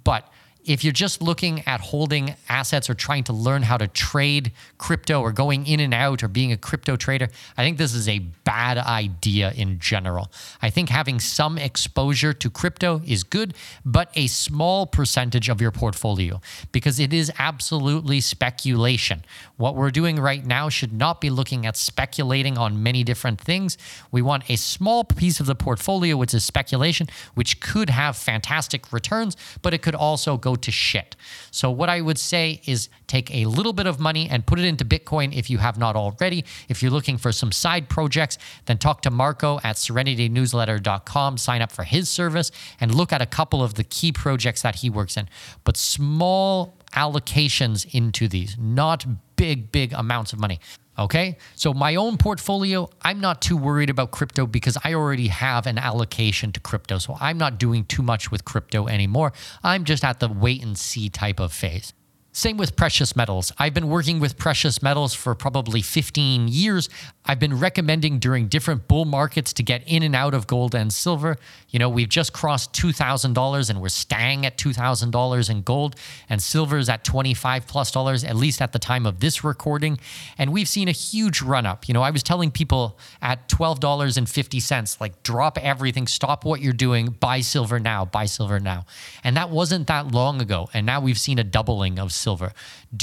But 0.04 0.28
if 0.66 0.82
you're 0.82 0.92
just 0.92 1.22
looking 1.22 1.62
at 1.66 1.80
holding 1.80 2.34
assets 2.48 2.90
or 2.90 2.94
trying 2.94 3.22
to 3.24 3.32
learn 3.32 3.62
how 3.62 3.76
to 3.76 3.86
trade 3.86 4.52
crypto 4.78 5.20
or 5.20 5.30
going 5.30 5.66
in 5.66 5.78
and 5.78 5.94
out 5.94 6.24
or 6.24 6.28
being 6.28 6.50
a 6.50 6.56
crypto 6.56 6.96
trader, 6.96 7.28
I 7.56 7.62
think 7.62 7.78
this 7.78 7.94
is 7.94 8.08
a 8.08 8.18
bad 8.18 8.76
idea 8.76 9.52
in 9.52 9.78
general. 9.78 10.30
I 10.60 10.70
think 10.70 10.88
having 10.88 11.20
some 11.20 11.56
exposure 11.56 12.32
to 12.32 12.50
crypto 12.50 13.00
is 13.06 13.22
good, 13.22 13.54
but 13.84 14.10
a 14.14 14.26
small 14.26 14.86
percentage 14.86 15.48
of 15.48 15.60
your 15.60 15.70
portfolio 15.70 16.40
because 16.72 16.98
it 16.98 17.12
is 17.12 17.30
absolutely 17.38 18.20
speculation. 18.20 19.22
What 19.56 19.76
we're 19.76 19.92
doing 19.92 20.16
right 20.18 20.44
now 20.44 20.68
should 20.68 20.92
not 20.92 21.20
be 21.20 21.30
looking 21.30 21.64
at 21.64 21.76
speculating 21.76 22.58
on 22.58 22.82
many 22.82 23.04
different 23.04 23.40
things. 23.40 23.78
We 24.10 24.20
want 24.20 24.50
a 24.50 24.56
small 24.56 25.04
piece 25.04 25.38
of 25.38 25.46
the 25.46 25.54
portfolio, 25.54 26.16
which 26.16 26.34
is 26.34 26.44
speculation, 26.44 27.06
which 27.34 27.60
could 27.60 27.90
have 27.90 28.16
fantastic 28.16 28.92
returns, 28.92 29.36
but 29.62 29.72
it 29.72 29.80
could 29.82 29.94
also 29.94 30.36
go 30.36 30.55
to 30.56 30.70
shit. 30.70 31.16
So, 31.50 31.70
what 31.70 31.88
I 31.88 32.00
would 32.00 32.18
say 32.18 32.60
is 32.66 32.88
take 33.06 33.34
a 33.34 33.46
little 33.46 33.72
bit 33.72 33.86
of 33.86 34.00
money 34.00 34.28
and 34.28 34.46
put 34.46 34.58
it 34.58 34.64
into 34.64 34.84
Bitcoin 34.84 35.36
if 35.36 35.48
you 35.50 35.58
have 35.58 35.78
not 35.78 35.96
already. 35.96 36.44
If 36.68 36.82
you're 36.82 36.90
looking 36.90 37.18
for 37.18 37.32
some 37.32 37.52
side 37.52 37.88
projects, 37.88 38.38
then 38.66 38.78
talk 38.78 39.02
to 39.02 39.10
Marco 39.10 39.58
at 39.62 39.76
serenitynewsletter.com, 39.76 41.38
sign 41.38 41.62
up 41.62 41.72
for 41.72 41.84
his 41.84 42.08
service, 42.08 42.50
and 42.80 42.94
look 42.94 43.12
at 43.12 43.22
a 43.22 43.26
couple 43.26 43.62
of 43.62 43.74
the 43.74 43.84
key 43.84 44.12
projects 44.12 44.62
that 44.62 44.76
he 44.76 44.90
works 44.90 45.16
in. 45.16 45.28
But 45.64 45.76
small 45.76 46.76
allocations 46.94 47.86
into 47.94 48.28
these, 48.28 48.56
not 48.58 49.04
big, 49.36 49.70
big 49.70 49.92
amounts 49.92 50.32
of 50.32 50.38
money. 50.38 50.60
Okay. 50.98 51.36
So, 51.54 51.74
my 51.74 51.96
own 51.96 52.16
portfolio, 52.16 52.88
I'm 53.02 53.20
not 53.20 53.42
too 53.42 53.56
worried 53.56 53.90
about 53.90 54.10
crypto 54.10 54.46
because 54.46 54.78
I 54.82 54.94
already 54.94 55.28
have 55.28 55.66
an 55.66 55.78
allocation 55.78 56.52
to 56.52 56.60
crypto. 56.60 56.98
So, 56.98 57.16
I'm 57.20 57.38
not 57.38 57.58
doing 57.58 57.84
too 57.84 58.02
much 58.02 58.30
with 58.30 58.44
crypto 58.44 58.86
anymore. 58.88 59.32
I'm 59.62 59.84
just 59.84 60.04
at 60.04 60.20
the 60.20 60.28
wait 60.28 60.62
and 60.64 60.76
see 60.76 61.08
type 61.08 61.40
of 61.40 61.52
phase. 61.52 61.92
Same 62.36 62.58
with 62.58 62.76
precious 62.76 63.16
metals. 63.16 63.50
I've 63.56 63.72
been 63.72 63.88
working 63.88 64.20
with 64.20 64.36
precious 64.36 64.82
metals 64.82 65.14
for 65.14 65.34
probably 65.34 65.80
15 65.80 66.48
years. 66.48 66.90
I've 67.24 67.38
been 67.38 67.58
recommending 67.58 68.18
during 68.18 68.48
different 68.48 68.86
bull 68.86 69.06
markets 69.06 69.54
to 69.54 69.62
get 69.62 69.82
in 69.86 70.02
and 70.02 70.14
out 70.14 70.34
of 70.34 70.46
gold 70.46 70.74
and 70.74 70.92
silver. 70.92 71.38
You 71.70 71.78
know, 71.78 71.88
we've 71.88 72.10
just 72.10 72.34
crossed 72.34 72.74
$2,000 72.74 73.70
and 73.70 73.80
we're 73.80 73.88
staying 73.88 74.44
at 74.44 74.58
$2,000 74.58 75.50
in 75.50 75.62
gold, 75.62 75.96
and 76.28 76.42
silver 76.42 76.76
is 76.76 76.90
at 76.90 77.04
25 77.04 77.66
plus 77.66 77.90
dollars, 77.90 78.22
at 78.22 78.36
least 78.36 78.60
at 78.60 78.72
the 78.72 78.78
time 78.78 79.06
of 79.06 79.20
this 79.20 79.42
recording. 79.42 79.98
And 80.36 80.52
we've 80.52 80.68
seen 80.68 80.88
a 80.88 80.92
huge 80.92 81.40
run 81.40 81.64
up. 81.64 81.88
You 81.88 81.94
know, 81.94 82.02
I 82.02 82.10
was 82.10 82.22
telling 82.22 82.50
people 82.50 82.98
at 83.22 83.48
$12.50, 83.48 85.00
like 85.00 85.22
drop 85.22 85.56
everything, 85.62 86.06
stop 86.06 86.44
what 86.44 86.60
you're 86.60 86.74
doing, 86.74 87.16
buy 87.18 87.40
silver 87.40 87.80
now, 87.80 88.04
buy 88.04 88.26
silver 88.26 88.60
now. 88.60 88.84
And 89.24 89.38
that 89.38 89.48
wasn't 89.48 89.86
that 89.86 90.12
long 90.12 90.42
ago. 90.42 90.68
And 90.74 90.84
now 90.84 91.00
we've 91.00 91.18
seen 91.18 91.38
a 91.38 91.44
doubling 91.44 91.98
of 91.98 92.12
silver 92.12 92.25
silver. 92.26 92.52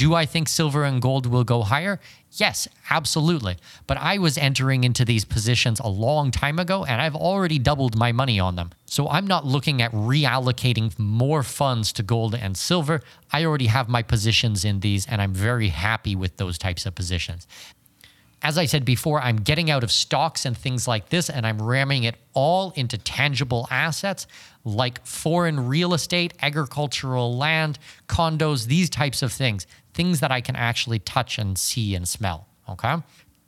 Do 0.02 0.08
I 0.22 0.26
think 0.26 0.48
silver 0.48 0.84
and 0.84 1.00
gold 1.00 1.24
will 1.32 1.44
go 1.44 1.62
higher? 1.62 1.98
Yes, 2.32 2.68
absolutely. 2.90 3.56
But 3.86 3.96
I 3.96 4.18
was 4.18 4.36
entering 4.36 4.84
into 4.84 5.02
these 5.06 5.24
positions 5.24 5.80
a 5.80 5.88
long 5.88 6.30
time 6.30 6.58
ago 6.58 6.84
and 6.84 7.00
I've 7.00 7.16
already 7.16 7.58
doubled 7.58 7.96
my 7.96 8.12
money 8.12 8.38
on 8.38 8.56
them. 8.56 8.68
So 8.84 9.08
I'm 9.08 9.26
not 9.26 9.46
looking 9.46 9.80
at 9.80 9.92
reallocating 9.92 10.98
more 10.98 11.42
funds 11.42 11.90
to 11.94 12.02
gold 12.02 12.34
and 12.34 12.54
silver. 12.54 13.00
I 13.32 13.46
already 13.46 13.68
have 13.68 13.88
my 13.88 14.02
positions 14.02 14.62
in 14.62 14.80
these 14.80 15.06
and 15.06 15.22
I'm 15.22 15.32
very 15.32 15.68
happy 15.68 16.14
with 16.14 16.36
those 16.36 16.58
types 16.58 16.84
of 16.84 16.94
positions 16.94 17.46
as 18.44 18.58
I 18.58 18.66
said 18.66 18.84
before, 18.84 19.22
I'm 19.22 19.38
getting 19.38 19.70
out 19.70 19.82
of 19.82 19.90
stocks 19.90 20.44
and 20.44 20.56
things 20.56 20.86
like 20.86 21.08
this, 21.08 21.30
and 21.30 21.46
I'm 21.46 21.60
ramming 21.60 22.04
it 22.04 22.16
all 22.34 22.72
into 22.76 22.98
tangible 22.98 23.66
assets 23.70 24.26
like 24.66 25.04
foreign 25.06 25.66
real 25.66 25.94
estate, 25.94 26.34
agricultural 26.42 27.38
land, 27.38 27.78
condos, 28.06 28.66
these 28.66 28.90
types 28.90 29.22
of 29.22 29.32
things, 29.32 29.66
things 29.94 30.20
that 30.20 30.30
I 30.30 30.42
can 30.42 30.56
actually 30.56 30.98
touch 30.98 31.38
and 31.38 31.58
see 31.58 31.94
and 31.94 32.06
smell. 32.06 32.46
Okay. 32.68 32.96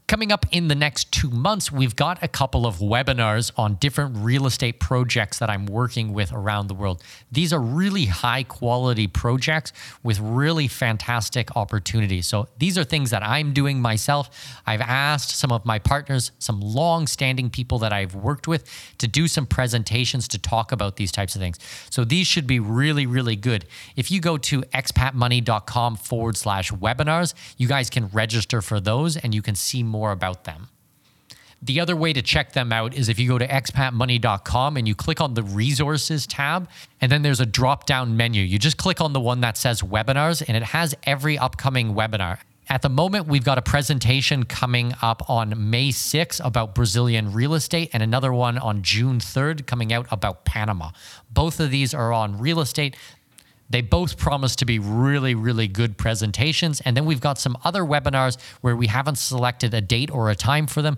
Coming 0.09 0.31
up 0.31 0.47
in 0.53 0.69
the 0.69 0.77
next 0.77 1.11
two 1.11 1.31
months, 1.31 1.73
we've 1.73 1.97
got 1.97 2.23
a 2.23 2.29
couple 2.29 2.65
of 2.65 2.77
webinars 2.77 3.51
on 3.57 3.75
different 3.75 4.15
real 4.19 4.47
estate 4.47 4.79
projects 4.79 5.41
that 5.41 5.51
I'm 5.51 5.67
working 5.67 6.13
with 6.13 6.33
around 6.33 6.69
the 6.69 6.75
world. 6.75 7.03
These 7.33 7.53
are 7.53 7.61
really 7.61 8.05
high 8.05 8.45
quality 8.45 9.09
projects 9.09 9.73
with 10.05 10.21
really 10.21 10.69
fantastic 10.69 11.57
opportunities. 11.57 12.29
So 12.29 12.47
these 12.57 12.79
are 12.79 12.85
things 12.85 13.11
that 13.11 13.25
I'm 13.25 13.53
doing 13.53 13.83
myself. 13.83 14.31
I've 14.65 14.81
asked 14.81 15.31
some 15.31 15.51
of 15.51 15.67
my 15.67 15.81
partners, 15.81 16.31
some 16.39 16.61
long 16.61 17.09
standing 17.09 17.51
people 17.51 17.81
that 17.81 17.93
I've 17.93 18.15
worked 18.15 18.47
with, 18.47 18.71
to 18.99 19.09
do 19.09 19.27
some 19.27 19.45
presentations 19.45 20.29
to 20.29 20.39
talk 20.39 20.71
about 20.71 20.95
these 20.95 21.11
types 21.11 21.35
of 21.35 21.41
things. 21.41 21.59
So 21.91 22.05
these 22.05 22.29
should 22.29 22.47
be 22.47 22.61
really, 22.61 23.07
really 23.07 23.35
good. 23.35 23.65
If 23.97 24.13
you 24.13 24.21
go 24.21 24.39
to 24.39 24.63
expatmoney.com 24.63 25.97
forward 25.97 26.37
slash 26.37 26.71
webinars, 26.71 27.35
you 27.57 27.67
guys 27.67 27.91
can 27.91 28.07
register 28.11 28.63
for 28.63 28.79
those 28.79 29.17
and 29.17 29.35
you 29.35 29.43
can 29.43 29.57
see 29.57 29.83
more 29.83 29.96
more 29.97 30.13
about 30.13 30.45
them. 30.45 30.69
The 31.63 31.81
other 31.81 31.97
way 31.97 32.13
to 32.13 32.21
check 32.21 32.53
them 32.53 32.71
out 32.71 32.95
is 32.95 33.09
if 33.09 33.19
you 33.19 33.29
go 33.29 33.39
to 33.39 33.49
expatmoney.com 33.49 34.77
and 34.77 34.87
you 34.87 34.95
click 34.95 35.21
on 35.21 35.35
the 35.35 35.43
resources 35.43 36.27
tab, 36.27 36.69
and 37.01 37.11
then 37.11 37.23
there's 37.23 37.41
a 37.41 37.47
drop 37.47 37.87
down 37.87 38.17
menu. 38.17 38.43
You 38.43 38.59
just 38.59 38.77
click 38.77 39.01
on 39.01 39.15
the 39.15 39.21
one 39.21 39.41
that 39.41 39.57
says 39.57 39.81
webinars, 39.81 40.45
and 40.47 40.57
it 40.57 40.63
has 40.63 40.95
every 41.05 41.39
upcoming 41.39 41.95
webinar. 41.95 42.39
At 42.69 42.83
the 42.83 42.89
moment, 42.89 43.29
we've 43.29 43.45
got 43.45 43.59
a 43.59 43.63
presentation 43.63 44.45
coming 44.45 44.93
up 45.01 45.31
on 45.31 45.71
May 45.71 45.91
6th 45.91 46.45
about 46.45 46.75
Brazilian 46.75 47.33
real 47.33 47.55
estate 47.55 47.91
and 47.93 48.03
another 48.03 48.33
one 48.33 48.59
on 48.59 48.83
June 48.83 49.21
3rd 49.21 49.67
coming 49.67 49.93
out 49.93 50.07
about 50.11 50.45
Panama. 50.45 50.91
Both 51.31 51.61
of 51.61 51.71
these 51.71 51.95
are 51.95 52.13
on 52.13 52.39
real 52.41 52.61
estate. 52.61 52.97
They 53.69 53.81
both 53.81 54.17
promise 54.17 54.57
to 54.57 54.65
be 54.65 54.79
really, 54.79 55.35
really 55.35 55.69
good 55.69 55.99
presentations. 55.99 56.81
And 56.83 56.97
then 56.97 57.05
we've 57.05 57.21
got 57.21 57.39
some 57.39 57.57
other 57.65 57.83
webinars 57.83 58.41
where 58.61 58.77
we 58.77 58.87
haven't 58.87 59.17
selected 59.17 59.75
a 59.75 59.81
date 59.81 60.11
or 60.11 60.31
a 60.31 60.37
time 60.37 60.67
for 60.67 60.83
them, 60.83 60.97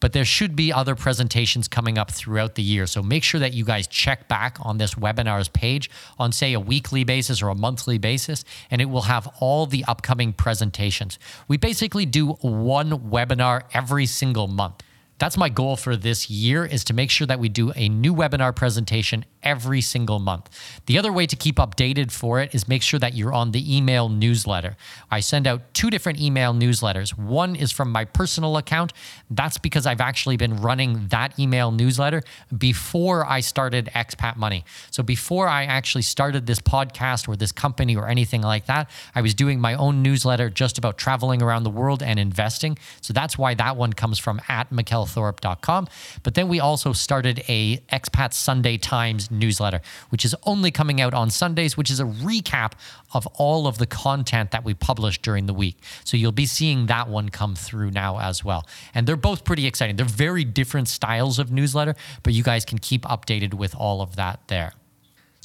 but 0.00 0.12
there 0.12 0.24
should 0.24 0.54
be 0.56 0.72
other 0.72 0.94
presentations 0.94 1.68
coming 1.68 1.98
up 1.98 2.10
throughout 2.10 2.54
the 2.54 2.62
year. 2.62 2.86
So 2.86 3.02
make 3.02 3.22
sure 3.22 3.40
that 3.40 3.54
you 3.54 3.64
guys 3.64 3.86
check 3.86 4.28
back 4.28 4.58
on 4.60 4.78
this 4.78 4.94
webinars 4.94 5.52
page 5.52 5.90
on, 6.18 6.32
say, 6.32 6.52
a 6.52 6.60
weekly 6.60 7.04
basis 7.04 7.42
or 7.42 7.48
a 7.48 7.54
monthly 7.54 7.98
basis, 7.98 8.44
and 8.70 8.80
it 8.80 8.86
will 8.86 9.02
have 9.02 9.28
all 9.40 9.66
the 9.66 9.84
upcoming 9.86 10.32
presentations. 10.32 11.18
We 11.48 11.56
basically 11.56 12.06
do 12.06 12.32
one 12.40 12.90
webinar 13.10 13.62
every 13.72 14.06
single 14.06 14.48
month. 14.48 14.82
That's 15.18 15.38
my 15.38 15.48
goal 15.48 15.76
for 15.76 15.96
this 15.96 16.28
year 16.28 16.66
is 16.66 16.84
to 16.84 16.94
make 16.94 17.10
sure 17.10 17.26
that 17.26 17.38
we 17.38 17.48
do 17.48 17.72
a 17.74 17.88
new 17.88 18.14
webinar 18.14 18.54
presentation 18.54 19.24
every 19.42 19.80
single 19.80 20.18
month. 20.18 20.50
The 20.86 20.98
other 20.98 21.12
way 21.12 21.26
to 21.26 21.36
keep 21.36 21.56
updated 21.56 22.10
for 22.10 22.40
it 22.40 22.54
is 22.54 22.68
make 22.68 22.82
sure 22.82 22.98
that 22.98 23.14
you're 23.14 23.32
on 23.32 23.52
the 23.52 23.76
email 23.76 24.08
newsletter. 24.08 24.76
I 25.10 25.20
send 25.20 25.46
out 25.46 25.72
two 25.72 25.88
different 25.88 26.20
email 26.20 26.52
newsletters. 26.52 27.16
One 27.16 27.56
is 27.56 27.72
from 27.72 27.92
my 27.92 28.04
personal 28.04 28.56
account. 28.56 28.92
That's 29.30 29.56
because 29.56 29.86
I've 29.86 30.00
actually 30.00 30.36
been 30.36 30.56
running 30.56 31.06
that 31.08 31.38
email 31.38 31.70
newsletter 31.70 32.22
before 32.56 33.24
I 33.24 33.40
started 33.40 33.88
Expat 33.94 34.36
Money. 34.36 34.64
So 34.90 35.02
before 35.02 35.48
I 35.48 35.64
actually 35.64 36.02
started 36.02 36.46
this 36.46 36.58
podcast 36.58 37.28
or 37.28 37.36
this 37.36 37.52
company 37.52 37.96
or 37.96 38.08
anything 38.08 38.42
like 38.42 38.66
that, 38.66 38.90
I 39.14 39.22
was 39.22 39.32
doing 39.32 39.60
my 39.60 39.74
own 39.74 40.02
newsletter 40.02 40.50
just 40.50 40.76
about 40.76 40.98
traveling 40.98 41.40
around 41.40 41.62
the 41.62 41.70
world 41.70 42.02
and 42.02 42.18
investing. 42.18 42.76
So 43.00 43.12
that's 43.14 43.38
why 43.38 43.54
that 43.54 43.76
one 43.76 43.92
comes 43.92 44.18
from 44.18 44.40
at 44.48 44.70
mikkelthorup.com. 45.06 45.88
But 46.22 46.34
then 46.34 46.48
we 46.48 46.60
also 46.60 46.92
started 46.92 47.42
a 47.48 47.78
Expat 47.92 48.32
Sunday 48.32 48.76
Times 48.76 49.30
newsletter, 49.30 49.80
which 50.10 50.24
is 50.24 50.34
only 50.44 50.70
coming 50.70 51.00
out 51.00 51.14
on 51.14 51.30
Sundays, 51.30 51.76
which 51.76 51.90
is 51.90 52.00
a 52.00 52.04
recap 52.04 52.72
of 53.14 53.26
all 53.34 53.66
of 53.66 53.78
the 53.78 53.86
content 53.86 54.50
that 54.50 54.64
we 54.64 54.74
published 54.74 55.22
during 55.22 55.46
the 55.46 55.54
week. 55.54 55.78
So 56.04 56.16
you'll 56.16 56.32
be 56.32 56.46
seeing 56.46 56.86
that 56.86 57.08
one 57.08 57.28
come 57.28 57.54
through 57.54 57.90
now 57.92 58.18
as 58.18 58.44
well. 58.44 58.66
And 58.94 59.06
they're 59.06 59.16
both 59.16 59.44
pretty 59.44 59.66
exciting. 59.66 59.96
They're 59.96 60.06
very 60.06 60.44
different 60.44 60.88
styles 60.88 61.38
of 61.38 61.50
newsletter, 61.50 61.94
but 62.22 62.32
you 62.32 62.42
guys 62.42 62.64
can 62.64 62.78
keep 62.78 63.02
updated 63.02 63.54
with 63.54 63.74
all 63.74 64.02
of 64.02 64.16
that 64.16 64.40
there. 64.48 64.72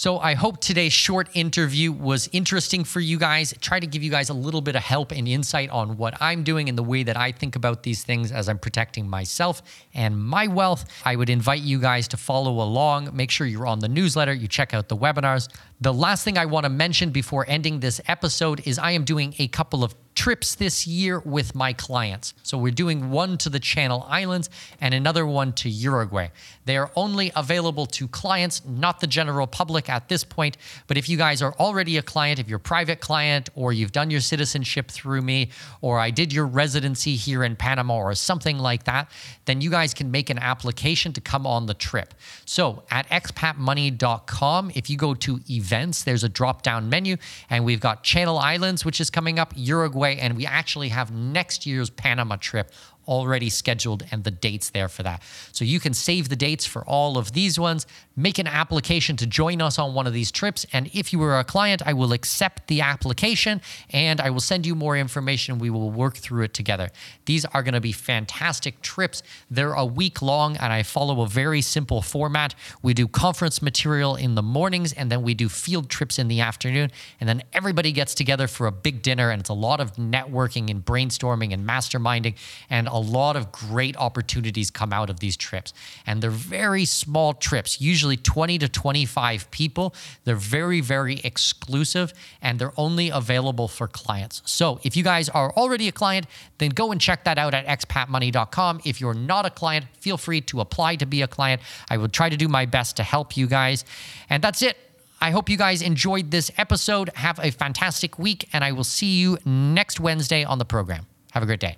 So 0.01 0.17
I 0.17 0.33
hope 0.33 0.59
today's 0.59 0.93
short 0.93 1.29
interview 1.35 1.91
was 1.91 2.27
interesting 2.31 2.83
for 2.83 2.99
you 2.99 3.19
guys. 3.19 3.53
Try 3.61 3.79
to 3.79 3.85
give 3.85 4.01
you 4.01 4.09
guys 4.09 4.29
a 4.29 4.33
little 4.33 4.61
bit 4.61 4.75
of 4.75 4.81
help 4.81 5.11
and 5.11 5.27
insight 5.27 5.69
on 5.69 5.95
what 5.95 6.19
I'm 6.19 6.41
doing 6.41 6.69
and 6.69 6.75
the 6.75 6.81
way 6.81 7.03
that 7.03 7.15
I 7.15 7.31
think 7.31 7.55
about 7.55 7.83
these 7.83 8.03
things 8.03 8.31
as 8.31 8.49
I'm 8.49 8.57
protecting 8.57 9.07
myself 9.07 9.61
and 9.93 10.17
my 10.17 10.47
wealth. 10.47 10.85
I 11.05 11.15
would 11.15 11.29
invite 11.29 11.61
you 11.61 11.79
guys 11.79 12.07
to 12.07 12.17
follow 12.17 12.63
along. 12.63 13.15
Make 13.15 13.29
sure 13.29 13.45
you're 13.45 13.67
on 13.67 13.77
the 13.77 13.89
newsletter, 13.89 14.33
you 14.33 14.47
check 14.47 14.73
out 14.73 14.89
the 14.89 14.97
webinars. 14.97 15.49
The 15.81 15.93
last 15.93 16.23
thing 16.23 16.35
I 16.35 16.47
want 16.47 16.63
to 16.63 16.71
mention 16.71 17.11
before 17.11 17.45
ending 17.47 17.79
this 17.79 18.01
episode 18.07 18.65
is 18.65 18.79
I 18.79 18.93
am 18.93 19.03
doing 19.03 19.35
a 19.37 19.49
couple 19.49 19.83
of 19.83 19.93
trips 20.21 20.53
this 20.53 20.85
year 20.85 21.19
with 21.21 21.55
my 21.55 21.73
clients. 21.73 22.35
So 22.43 22.55
we're 22.55 22.71
doing 22.71 23.09
one 23.09 23.39
to 23.39 23.49
the 23.49 23.59
Channel 23.59 24.05
Islands 24.07 24.51
and 24.79 24.93
another 24.93 25.25
one 25.25 25.51
to 25.53 25.67
Uruguay. 25.67 26.27
They 26.65 26.77
are 26.77 26.91
only 26.95 27.31
available 27.35 27.87
to 27.87 28.07
clients, 28.07 28.61
not 28.63 28.99
the 28.99 29.07
general 29.07 29.47
public 29.47 29.89
at 29.89 30.09
this 30.09 30.23
point. 30.23 30.57
But 30.85 30.97
if 30.97 31.09
you 31.09 31.17
guys 31.17 31.41
are 31.41 31.55
already 31.55 31.97
a 31.97 32.03
client, 32.03 32.39
if 32.39 32.47
you're 32.47 32.57
a 32.57 32.59
private 32.59 32.99
client, 32.99 33.49
or 33.55 33.73
you've 33.73 33.93
done 33.93 34.11
your 34.11 34.21
citizenship 34.21 34.91
through 34.91 35.23
me, 35.23 35.49
or 35.81 35.97
I 35.97 36.11
did 36.11 36.31
your 36.31 36.45
residency 36.45 37.15
here 37.15 37.43
in 37.43 37.55
Panama, 37.55 37.97
or 37.97 38.13
something 38.13 38.59
like 38.59 38.83
that, 38.83 39.09
then 39.45 39.59
you 39.59 39.71
guys 39.71 39.91
can 39.91 40.11
make 40.11 40.29
an 40.29 40.37
application 40.37 41.13
to 41.13 41.21
come 41.21 41.47
on 41.47 41.65
the 41.65 41.73
trip. 41.73 42.13
So 42.45 42.83
at 42.91 43.09
expatmoney.com, 43.09 44.71
if 44.75 44.87
you 44.87 44.97
go 44.97 45.15
to 45.15 45.39
events, 45.49 46.03
there's 46.03 46.23
a 46.23 46.29
drop 46.29 46.61
down 46.61 46.89
menu, 46.89 47.17
and 47.49 47.65
we've 47.65 47.79
got 47.79 48.03
Channel 48.03 48.37
Islands, 48.37 48.85
which 48.85 49.01
is 49.01 49.09
coming 49.09 49.39
up, 49.39 49.51
Uruguay 49.55 50.10
and 50.19 50.37
we 50.37 50.45
actually 50.45 50.89
have 50.89 51.11
next 51.11 51.65
year's 51.65 51.89
Panama 51.89 52.35
trip 52.35 52.71
already 53.07 53.49
scheduled 53.49 54.03
and 54.11 54.23
the 54.23 54.31
dates 54.31 54.69
there 54.69 54.87
for 54.87 55.03
that. 55.03 55.21
So 55.51 55.65
you 55.65 55.79
can 55.79 55.93
save 55.93 56.29
the 56.29 56.35
dates 56.35 56.65
for 56.65 56.83
all 56.85 57.17
of 57.17 57.33
these 57.33 57.59
ones, 57.59 57.85
make 58.15 58.37
an 58.37 58.47
application 58.47 59.17
to 59.17 59.25
join 59.25 59.61
us 59.61 59.79
on 59.79 59.93
one 59.93 60.07
of 60.07 60.13
these 60.13 60.31
trips. 60.31 60.65
And 60.73 60.89
if 60.93 61.13
you 61.13 61.21
are 61.23 61.39
a 61.39 61.43
client, 61.43 61.81
I 61.85 61.93
will 61.93 62.13
accept 62.13 62.67
the 62.67 62.81
application 62.81 63.61
and 63.89 64.21
I 64.21 64.29
will 64.29 64.39
send 64.39 64.65
you 64.65 64.75
more 64.75 64.97
information. 64.97 65.59
We 65.59 65.69
will 65.69 65.89
work 65.91 66.17
through 66.17 66.43
it 66.43 66.53
together. 66.53 66.89
These 67.25 67.45
are 67.45 67.63
going 67.63 67.73
to 67.73 67.81
be 67.81 67.91
fantastic 67.91 68.81
trips. 68.81 69.23
They're 69.49 69.73
a 69.73 69.85
week 69.85 70.21
long 70.21 70.57
and 70.57 70.71
I 70.71 70.83
follow 70.83 71.21
a 71.21 71.27
very 71.27 71.61
simple 71.61 72.01
format. 72.01 72.55
We 72.81 72.93
do 72.93 73.07
conference 73.07 73.61
material 73.61 74.15
in 74.15 74.35
the 74.35 74.43
mornings 74.43 74.93
and 74.93 75.11
then 75.11 75.23
we 75.23 75.33
do 75.33 75.49
field 75.49 75.89
trips 75.89 76.19
in 76.19 76.27
the 76.27 76.41
afternoon. 76.41 76.91
And 77.19 77.27
then 77.27 77.43
everybody 77.53 77.91
gets 77.91 78.13
together 78.13 78.47
for 78.47 78.67
a 78.67 78.71
big 78.71 79.01
dinner 79.01 79.29
and 79.29 79.39
it's 79.39 79.49
a 79.49 79.53
lot 79.53 79.79
of 79.79 79.95
networking 79.95 80.69
and 80.69 80.83
brainstorming 80.83 81.53
and 81.53 81.67
masterminding 81.67 82.35
and 82.69 82.87
a 82.91 82.99
lot 82.99 83.35
of 83.35 83.51
great 83.51 83.97
opportunities 83.97 84.69
come 84.69 84.93
out 84.93 85.09
of 85.09 85.19
these 85.19 85.37
trips. 85.37 85.73
And 86.05 86.21
they're 86.21 86.29
very 86.29 86.85
small 86.85 87.33
trips, 87.33 87.81
usually 87.81 88.17
20 88.17 88.59
to 88.59 88.69
25 88.69 89.49
people. 89.51 89.95
They're 90.23 90.35
very, 90.35 90.81
very 90.81 91.19
exclusive 91.23 92.13
and 92.41 92.59
they're 92.59 92.73
only 92.77 93.09
available 93.09 93.67
for 93.67 93.87
clients. 93.87 94.41
So 94.45 94.79
if 94.83 94.95
you 94.95 95.03
guys 95.03 95.29
are 95.29 95.51
already 95.53 95.87
a 95.87 95.91
client, 95.91 96.27
then 96.57 96.69
go 96.69 96.91
and 96.91 97.01
check 97.01 97.23
that 97.23 97.37
out 97.37 97.53
at 97.53 97.65
expatmoney.com. 97.65 98.81
If 98.85 99.01
you're 99.01 99.13
not 99.13 99.45
a 99.45 99.49
client, 99.49 99.85
feel 99.99 100.17
free 100.17 100.41
to 100.41 100.61
apply 100.61 100.97
to 100.97 101.05
be 101.05 101.21
a 101.21 101.27
client. 101.27 101.61
I 101.89 101.97
will 101.97 102.09
try 102.09 102.29
to 102.29 102.37
do 102.37 102.47
my 102.47 102.65
best 102.65 102.97
to 102.97 103.03
help 103.03 103.37
you 103.37 103.47
guys. 103.47 103.85
And 104.29 104.43
that's 104.43 104.61
it. 104.61 104.77
I 105.21 105.29
hope 105.29 105.49
you 105.49 105.57
guys 105.57 105.83
enjoyed 105.83 106.31
this 106.31 106.49
episode. 106.57 107.11
Have 107.13 107.39
a 107.39 107.51
fantastic 107.51 108.17
week, 108.17 108.49
and 108.53 108.63
I 108.63 108.71
will 108.71 108.83
see 108.83 109.19
you 109.19 109.37
next 109.45 109.99
Wednesday 109.99 110.43
on 110.43 110.57
the 110.57 110.65
program. 110.65 111.05
Have 111.31 111.43
a 111.43 111.45
great 111.45 111.59
day. 111.59 111.77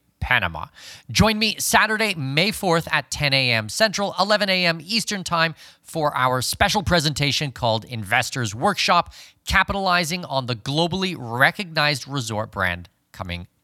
Panama. 0.21 0.67
Join 1.09 1.37
me 1.37 1.57
Saturday, 1.59 2.15
May 2.15 2.51
4th 2.51 2.87
at 2.91 3.11
10 3.11 3.33
a.m. 3.33 3.67
Central, 3.67 4.15
11 4.17 4.49
a.m. 4.49 4.79
Eastern 4.81 5.25
Time 5.25 5.55
for 5.81 6.15
our 6.15 6.41
special 6.41 6.83
presentation 6.83 7.51
called 7.51 7.83
Investors 7.83 8.55
Workshop, 8.55 9.13
capitalizing 9.45 10.23
on 10.23 10.45
the 10.45 10.55
globally 10.55 11.15
recognized 11.17 12.07
resort 12.07 12.51
brand 12.51 12.87
coming 13.11 13.47